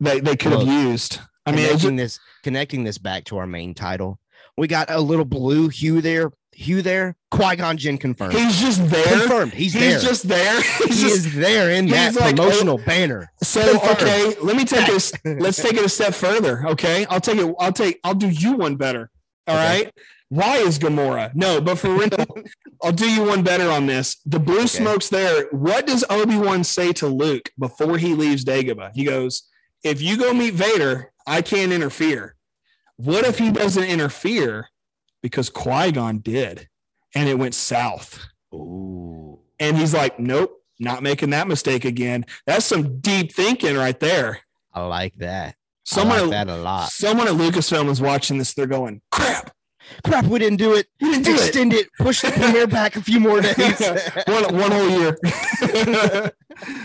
[0.00, 1.20] That they could have used.
[1.46, 4.18] I mean, connecting this connecting this back to our main title.
[4.56, 6.30] We got a little blue hue there.
[6.52, 7.16] Hue there.
[7.32, 8.32] Qui Gon Jinn confirmed.
[8.34, 9.18] he's just there.
[9.18, 9.52] confirmed.
[9.52, 9.98] He's, He's, there.
[10.00, 10.60] just there.
[10.62, 13.32] He's he just, is there in that like, oh, promotional banner.
[13.42, 14.02] so confirmed.
[14.02, 14.36] okay.
[14.40, 15.12] Let me take this.
[15.24, 16.64] Let's take it a step further.
[16.68, 17.52] Okay, I'll take it.
[17.58, 17.98] I'll take.
[18.04, 19.10] I'll do you one better.
[19.48, 19.84] All Okay.
[19.84, 19.92] right.
[20.28, 21.34] Why is Gamora?
[21.34, 22.08] No, but for real,
[22.82, 24.16] I'll do you one better on this.
[24.24, 25.46] The blue smoke's there.
[25.50, 28.92] What does Obi Wan say to Luke before he leaves Dagobah?
[28.94, 29.42] He goes,
[29.82, 32.34] "If you go meet Vader, I can't interfere."
[32.96, 34.68] What if he doesn't interfere
[35.22, 36.68] because Qui Gon did,
[37.14, 38.24] and it went south?
[38.54, 39.40] Ooh.
[39.58, 44.40] And he's like, "Nope, not making that mistake again." That's some deep thinking right there.
[44.72, 45.56] I like that.
[45.84, 46.88] Someone, I like that a lot.
[46.90, 48.54] someone at Lucasfilm is watching this.
[48.54, 49.50] They're going, "Crap,
[50.04, 50.86] Crap, we didn't do it.
[51.00, 51.88] We didn't do it." Extend it.
[51.98, 53.80] Push the premiere back a few more days.
[54.26, 55.18] one, one whole year.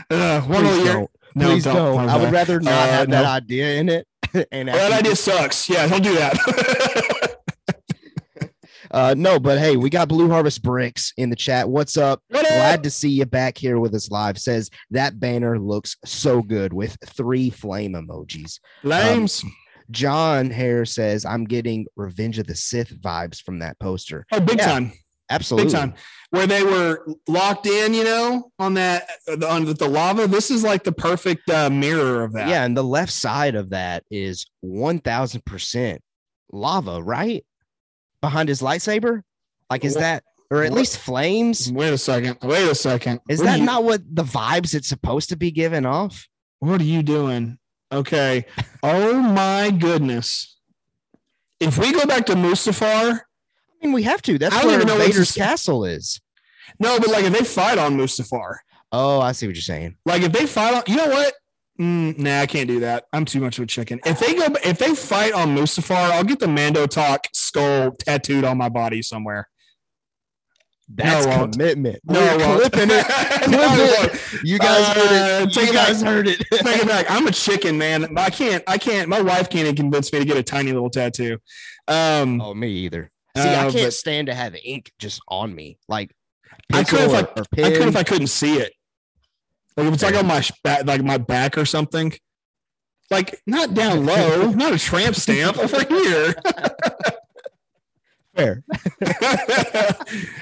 [0.09, 0.93] uh, one Please whole year.
[0.93, 1.09] don't.
[1.35, 1.75] No, Please don't.
[1.75, 2.09] don't.
[2.09, 4.07] I would rather not Uh, have that idea in it.
[4.51, 5.69] and Well, that idea sucks.
[5.69, 7.37] Yeah, don't do that.
[8.91, 11.69] uh, no, but hey, we got Blue Harvest Bricks in the chat.
[11.69, 12.21] What's up?
[12.29, 12.51] what up?
[12.51, 14.37] Glad to see you back here with us live.
[14.37, 18.59] Says that banner looks so good with three flame emojis.
[18.81, 19.43] Flames.
[19.91, 24.25] John Hare says I'm getting Revenge of the Sith vibes from that poster.
[24.31, 24.93] oh, big yeah, time.
[25.29, 25.71] Absolutely.
[25.71, 25.93] Big time.
[26.31, 29.09] Where they were locked in, you know, on that
[29.47, 30.27] on the lava.
[30.27, 32.47] This is like the perfect uh, mirror of that.
[32.49, 35.99] Yeah, and the left side of that is 1000%
[36.51, 37.45] lava, right?
[38.21, 39.21] Behind his lightsaber?
[39.69, 41.71] Like is What- that or at what- least flames?
[41.71, 42.37] Wait a second.
[42.43, 43.21] Wait a second.
[43.29, 46.27] Is What that you- not what the vibes it's supposed to be giving off?
[46.59, 47.57] What are you doing?
[47.91, 48.45] Okay.
[48.83, 50.57] Oh my goodness.
[51.59, 53.19] If we go back to Mustafar,
[53.81, 54.37] I mean, we have to.
[54.37, 56.19] That's I don't where even know Vader's castle is.
[56.79, 58.55] no, but like if they fight on Mustafar,
[58.91, 59.95] Oh, I see what you're saying.
[60.05, 61.33] Like if they fight on, you know what?
[61.79, 63.05] Mm, nah, I can't do that.
[63.13, 64.01] I'm too much of a chicken.
[64.05, 68.43] If they go, if they fight on Mustafar, I'll get the Mando Talk skull tattooed
[68.43, 69.47] on my body somewhere.
[70.91, 71.53] That's won't.
[71.53, 71.99] commitment.
[72.03, 73.05] No, We're clipping it.
[73.49, 74.43] No, Clip won't.
[74.43, 75.53] You guys Uh, heard it.
[75.53, 75.87] take You it back.
[75.87, 76.37] guys heard it.
[76.51, 77.05] Take it back.
[77.09, 78.17] I'm a chicken, man.
[78.17, 78.63] I can't.
[78.67, 79.07] I can't.
[79.07, 81.37] My wife can't even convince me to get a tiny little tattoo.
[81.87, 83.11] Um, Oh, me either.
[83.43, 85.77] See, I Uh, can't but- stand to have ink just on me.
[85.87, 86.11] Like
[86.73, 88.73] I could if I, or, or I could if I couldn't see it.
[89.77, 92.13] Like if it's like on my back, like my back or something.
[93.11, 96.35] Like not down low, not a tramp stamp over here.
[98.35, 98.63] Fair.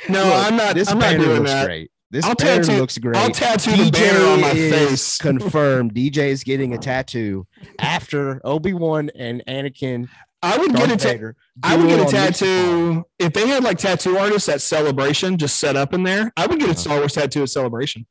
[0.09, 0.75] no, Look, I'm not.
[0.75, 1.65] This I'm not doing that.
[1.65, 1.91] great.
[2.09, 3.17] This I'll banner tattoo- looks great.
[3.17, 5.17] I'll tattoo the banner on my face.
[5.21, 5.93] confirmed.
[5.93, 7.45] DJ is getting a tattoo
[7.79, 10.07] after Obi Wan and Anakin.
[10.41, 11.33] I would get a tattoo.
[11.63, 15.75] I would get a tattoo if they had like tattoo artists at Celebration just set
[15.75, 16.31] up in there.
[16.37, 16.79] I would get a Uh-huh.
[16.79, 18.05] Star Wars tattoo at Celebration.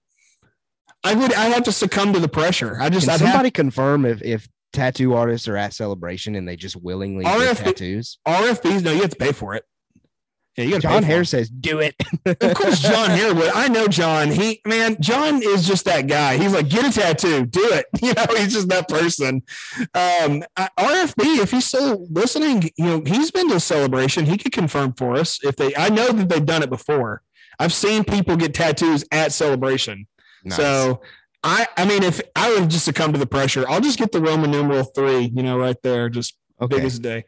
[1.05, 1.33] I would.
[1.33, 2.79] I have to succumb to the pressure.
[2.81, 3.07] I just.
[3.07, 6.77] Can I'd have- somebody confirm if if tattoo artists are at Celebration and they just
[6.77, 8.19] willingly RFP tattoos?
[8.27, 8.83] RFBs.
[8.83, 9.65] No, you have to pay for it.
[10.57, 10.83] Yeah, you got.
[10.83, 11.95] John pay Hare says, "Do it."
[12.27, 13.51] Of course, John Hare would.
[13.55, 14.31] I know John.
[14.31, 16.37] He man, John is just that guy.
[16.37, 17.87] He's like, get a tattoo, do it.
[18.03, 19.43] You know, he's just that person.
[19.95, 24.27] Um, I- RFB, if he's still listening, you know, he's been to a celebration.
[24.27, 25.75] He could confirm for us if they.
[25.77, 27.23] I know that they've done it before.
[27.59, 30.07] I've seen people get tattoos at celebration.
[30.45, 30.57] Nice.
[30.57, 31.03] So.
[31.45, 34.21] I, I mean, if I would just succumb to the pressure, I'll just get the
[34.21, 37.25] Roman numeral three, you know, right there, just big okay, as a day.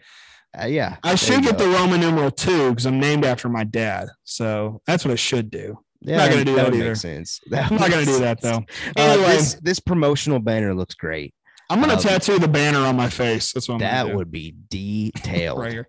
[0.60, 1.66] Uh, yeah, I should get go.
[1.66, 4.08] the Roman numeral two because I'm named after my dad.
[4.24, 5.78] So that's what I should do.
[6.00, 6.94] Yeah, not gonna do that would either.
[6.94, 7.40] sense.
[7.50, 8.66] That I'm not makes to do that sense.
[8.96, 9.02] though.
[9.02, 11.34] Uh, this this promotional banner looks great.
[11.70, 13.52] I'm to um, tattoo the banner on my face.
[13.52, 15.58] That's what I'm That would be detailed.
[15.58, 15.88] right here.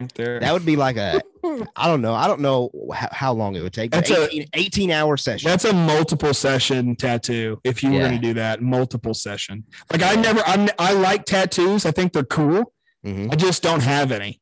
[0.00, 0.40] Right there.
[0.40, 1.20] That would be like a,
[1.76, 2.12] I don't know.
[2.12, 3.92] I don't know how, how long it would take.
[3.92, 5.48] That's a- 18, 18 hour session.
[5.48, 7.60] That's a multiple session tattoo.
[7.64, 9.64] If you were going to do that, multiple session.
[9.92, 11.86] Like I never, I'm, I like tattoos.
[11.86, 12.72] I think they're cool.
[13.04, 13.32] Mhm.
[13.32, 14.40] I just don't have any.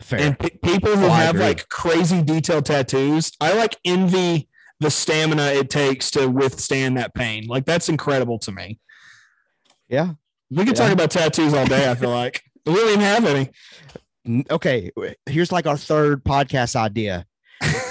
[0.00, 0.20] Fair.
[0.20, 4.48] And pe- people who Oh, have like crazy detailed tattoos, I like envy
[4.80, 7.46] the stamina it takes to withstand that pain.
[7.46, 8.78] Like that's incredible to me.
[9.88, 10.12] Yeah.
[10.50, 10.84] We could Yeah.
[10.84, 11.90] talk about tattoos all day.
[11.90, 13.50] I feel like we don't even have any.
[14.50, 14.90] Okay,
[15.26, 17.26] here's like our third podcast idea.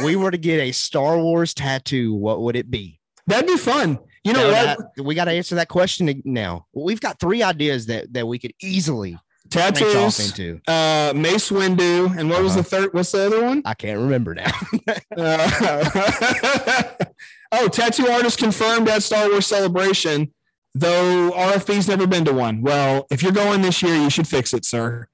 [0.04, 3.00] We were to get a Star Wars tattoo, what would it be?
[3.28, 4.00] That'd be fun.
[4.24, 4.96] You know Now what?
[4.96, 6.66] that- we got to answer that question now.
[6.74, 10.20] We've got three ideas that that we could easily branch off Tattoos,
[10.68, 12.62] uh, Mace Windu, and what was Uh-huh.
[12.62, 12.94] the third?
[12.94, 13.62] What's the other one?
[13.66, 14.52] I can't remember now.
[15.18, 16.82] Uh,
[17.52, 20.32] oh, tattoo artist confirmed at Star Wars Celebration,
[20.76, 22.62] though RFB's never been to one.
[22.62, 25.08] Well, if you're going this year, you should fix it, sir.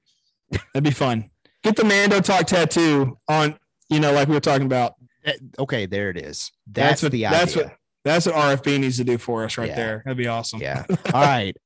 [0.50, 1.30] That'd be fun.
[1.62, 3.58] Get the Mando Talk tattoo on,
[3.88, 4.94] you know, like we were talking about.
[5.58, 6.52] Okay, there it is.
[6.70, 7.38] That's That's, what- the idea.
[7.38, 9.74] that's what- That's what RFB needs to do for us right Yeah.
[9.74, 10.02] there.
[10.04, 10.60] That'd be awesome.
[10.62, 10.84] yeah.
[11.12, 11.56] All right.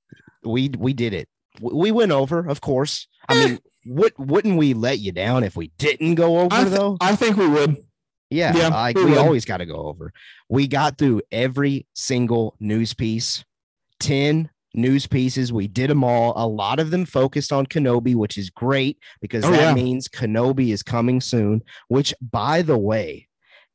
[0.42, 1.28] We we did it.
[1.60, 3.06] We went over, of course.
[3.28, 3.46] I eh.
[3.46, 6.96] mean, would wouldn't we let you down if we didn't go over I, th- though?
[7.00, 7.76] I think we would.
[8.30, 10.12] Yeah, Yeah, like we we always got to go over.
[10.48, 13.44] We got through every single news piece,
[13.98, 15.52] 10 news pieces.
[15.52, 16.32] We did them all.
[16.36, 19.74] A lot of them focused on Kenobi, which is great because Oh, that yeah.
[19.74, 21.62] means Kenobi is coming soon.
[21.88, 23.26] Which, by the way,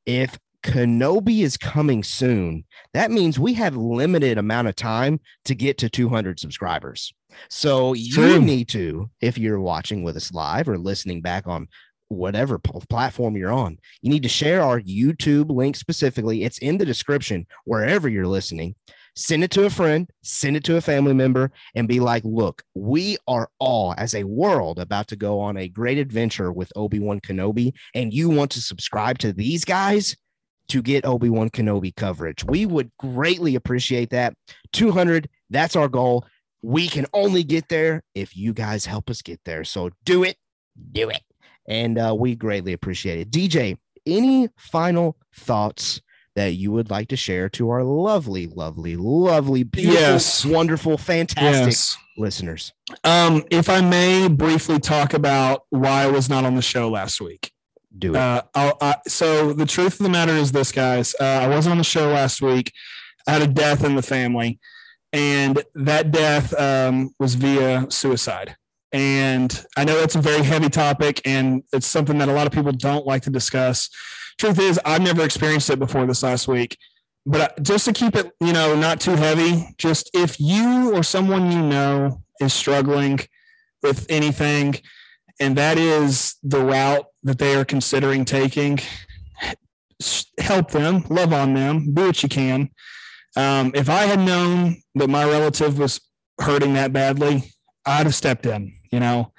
[0.06, 2.64] if Kenobi is coming soon,
[2.94, 7.14] that means we have limited amount of time to get to 200 subscribers.
[7.50, 8.42] So you True.
[8.42, 11.68] need to, if you're watching with us live or listening back on
[12.10, 16.44] whatever pl- platform you're on, you need to share our YouTube link specifically.
[16.44, 18.76] It's in the description wherever you're listening.
[19.18, 22.62] Send it to a friend, send it to a family member, and be like, look,
[22.74, 27.00] we are all as a world about to go on a great adventure with Obi
[27.00, 30.18] Wan Kenobi, and you want to subscribe to these guys
[30.68, 32.44] to get Obi Wan Kenobi coverage.
[32.44, 34.36] We would greatly appreciate that.
[34.74, 36.26] 200, that's our goal.
[36.66, 39.64] We can only get there if you guys help us get there.
[39.64, 40.38] So do it,
[40.92, 41.22] do it.
[41.68, 43.32] And uh, we greatly appreciate it.
[43.32, 46.02] DJ, any final thoughts
[46.36, 50.44] that you would like to share to our lovely, lovely, lovely, beautiful, Yes.
[50.46, 51.98] wonderful, fantastic Yes.
[52.18, 52.74] listeners?
[53.04, 57.22] Um, if I may briefly talk about why I was not on the show last
[57.22, 57.52] week.
[57.98, 58.18] Do it.
[58.18, 61.16] Uh, I, so the truth of the matter is this, guys.
[61.22, 62.74] Uh, I wasn't on the show last week.
[63.28, 64.60] I had a death in the family,
[65.14, 68.56] and that death um, was via suicide.
[68.92, 72.54] And I know it's a very heavy topic, and it's something that a lot of
[72.54, 73.90] people don't like to discuss.
[74.38, 76.78] Truth is, I've never experienced it before this last week.
[77.26, 81.52] But just to keep it, you know, not too heavy, just if you or someone
[81.52, 83.20] you know is struggling
[83.82, 84.76] with anything,
[85.40, 88.80] and that is the route that they are considering taking,
[90.40, 92.70] help them, love on them, do what you can.
[93.36, 96.02] Um, if I had known that my relative was
[96.40, 97.52] hurting that badly,
[97.86, 99.32] I'd have stepped in, you know.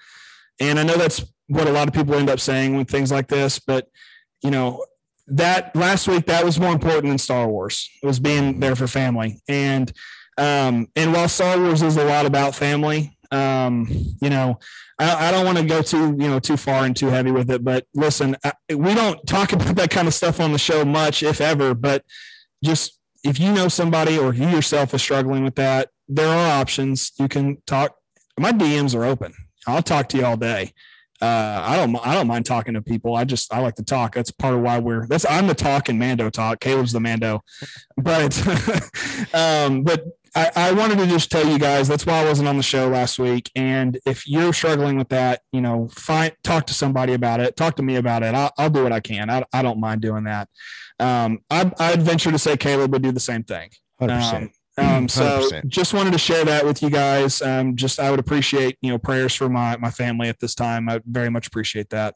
[0.60, 3.28] And I know that's what a lot of people end up saying with things like
[3.28, 3.88] this, but
[4.42, 4.84] you know,
[5.28, 7.90] that last week that was more important than Star Wars.
[8.02, 9.40] It was being there for family.
[9.48, 9.92] And
[10.38, 13.88] um, and while Star Wars is a lot about family, um,
[14.20, 14.58] you know,
[14.98, 17.50] I, I don't want to go too, you know, too far and too heavy with
[17.50, 17.64] it.
[17.64, 21.22] But listen, I, we don't talk about that kind of stuff on the show much,
[21.22, 21.74] if ever.
[21.74, 22.04] But
[22.62, 27.12] just if you know somebody or you yourself is struggling with that, there are options.
[27.18, 27.96] You can talk.
[28.38, 29.34] My DMs are open.
[29.66, 30.72] I'll talk to you all day.
[31.20, 31.96] Uh, I don't.
[32.06, 33.16] I don't mind talking to people.
[33.16, 34.14] I just I like to talk.
[34.14, 35.06] That's part of why we're.
[35.06, 36.60] That's I'm the talk and Mando talk.
[36.60, 37.42] Caleb's the Mando,
[37.96, 38.38] but
[39.34, 40.04] um, but
[40.36, 42.88] I, I wanted to just tell you guys that's why I wasn't on the show
[42.88, 43.50] last week.
[43.56, 47.56] And if you're struggling with that, you know, find talk to somebody about it.
[47.56, 48.34] Talk to me about it.
[48.34, 49.30] I'll, I'll do what I can.
[49.30, 50.50] I, I don't mind doing that.
[50.98, 53.70] Um, I, I'd venture to say Caleb would do the same thing.
[54.00, 54.08] 100%.
[54.42, 55.68] Um, um, so 100%.
[55.68, 57.40] just wanted to share that with you guys.
[57.40, 60.88] Um, just I would appreciate you know prayers for my my family at this time.
[60.90, 62.14] I very much appreciate that.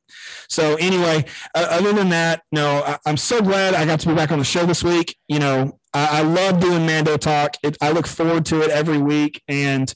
[0.50, 1.24] So anyway,
[1.54, 4.38] uh, other than that, no, I, I'm so glad I got to be back on
[4.38, 5.16] the show this week.
[5.26, 7.56] You know, I, I love doing Mando talk.
[7.62, 9.90] It, I look forward to it every week, and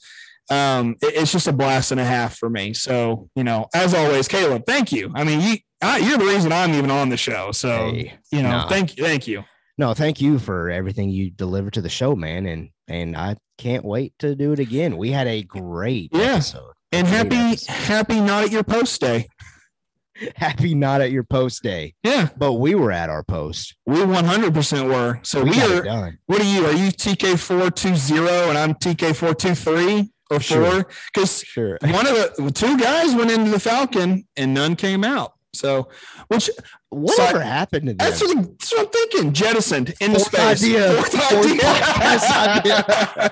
[0.49, 2.73] um, it- it's just a blast and a half for me.
[2.73, 5.11] So you know, as always, Caleb, thank you.
[5.13, 7.51] I mean, you I, you're the reason I'm even on the show.
[7.51, 8.67] So Hey, you know, nah.
[8.69, 9.43] thank you, thank you.
[9.77, 12.45] no, thank you for everything you deliver to the show, man.
[12.45, 14.97] And and I can't wait to do it again.
[14.97, 16.33] We had a great Yeah.
[16.35, 16.71] episode.
[16.91, 17.71] And Great happy episode.
[17.73, 19.27] happy not at your post day.
[20.37, 22.29] Happy not at your post day, Yeah.
[22.37, 23.75] but we were at our post.
[23.85, 25.19] We 100% were.
[25.23, 25.81] So we we, are.
[25.83, 26.17] done.
[26.27, 26.65] What are you?
[26.65, 30.71] Are you TK420 and I'm TK423 or Sure.
[30.71, 30.87] four?
[31.13, 31.77] Because Sure.
[31.81, 35.33] one of the two guys went into the Falcon and none came out.
[35.55, 35.87] So,
[36.27, 36.49] which
[36.89, 37.97] Whatever happened to them?
[37.97, 39.33] that's what, that's what I'm thinking.
[39.33, 40.63] Jettisoned into Fourth space.
[40.63, 40.93] idea.
[41.03, 41.61] Fourth Fourth idea.
[41.61, 43.31] podcast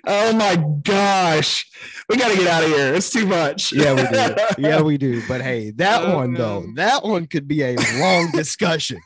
[0.06, 1.66] oh my gosh.
[2.08, 2.94] We got to get out of here.
[2.94, 3.72] It's too much.
[3.72, 4.34] yeah, we do.
[4.68, 5.22] Yeah, we do.
[5.28, 9.00] But hey, that Oh, one though, that one could be a long discussion.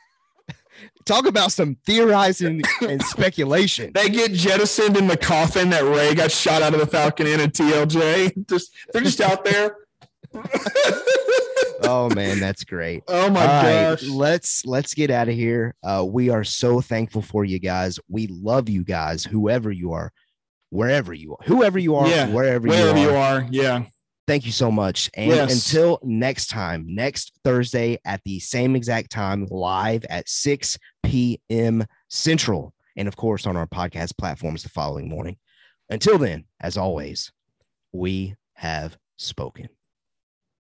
[1.04, 3.90] talk about some theorizing and speculation.
[3.94, 7.40] They get jettisoned in the coffin that Rey got shot out of the Falcon in
[7.40, 8.48] at TLJ.
[8.48, 9.76] Just they're just out there.
[11.84, 13.02] oh man, that's great.
[13.08, 14.02] Oh my All right, gosh.
[14.04, 15.74] let's let's get out of here.
[15.82, 17.98] Uh, we are so thankful for you guys.
[18.08, 20.12] We love you guys, whoever you are,
[20.70, 23.40] wherever you are, whoever you are, Yeah, wherever, Wherever you, you are.
[23.42, 23.46] are.
[23.50, 23.84] Yeah.
[24.28, 25.10] Thank you so much.
[25.14, 25.52] And Yes.
[25.52, 31.84] until next time, next Thursday at the same exact time, live at 6 p.m.
[32.08, 35.36] Central, and of course on our podcast platforms the following morning.
[35.90, 37.32] Until then, as always,
[37.92, 39.68] we have spoken.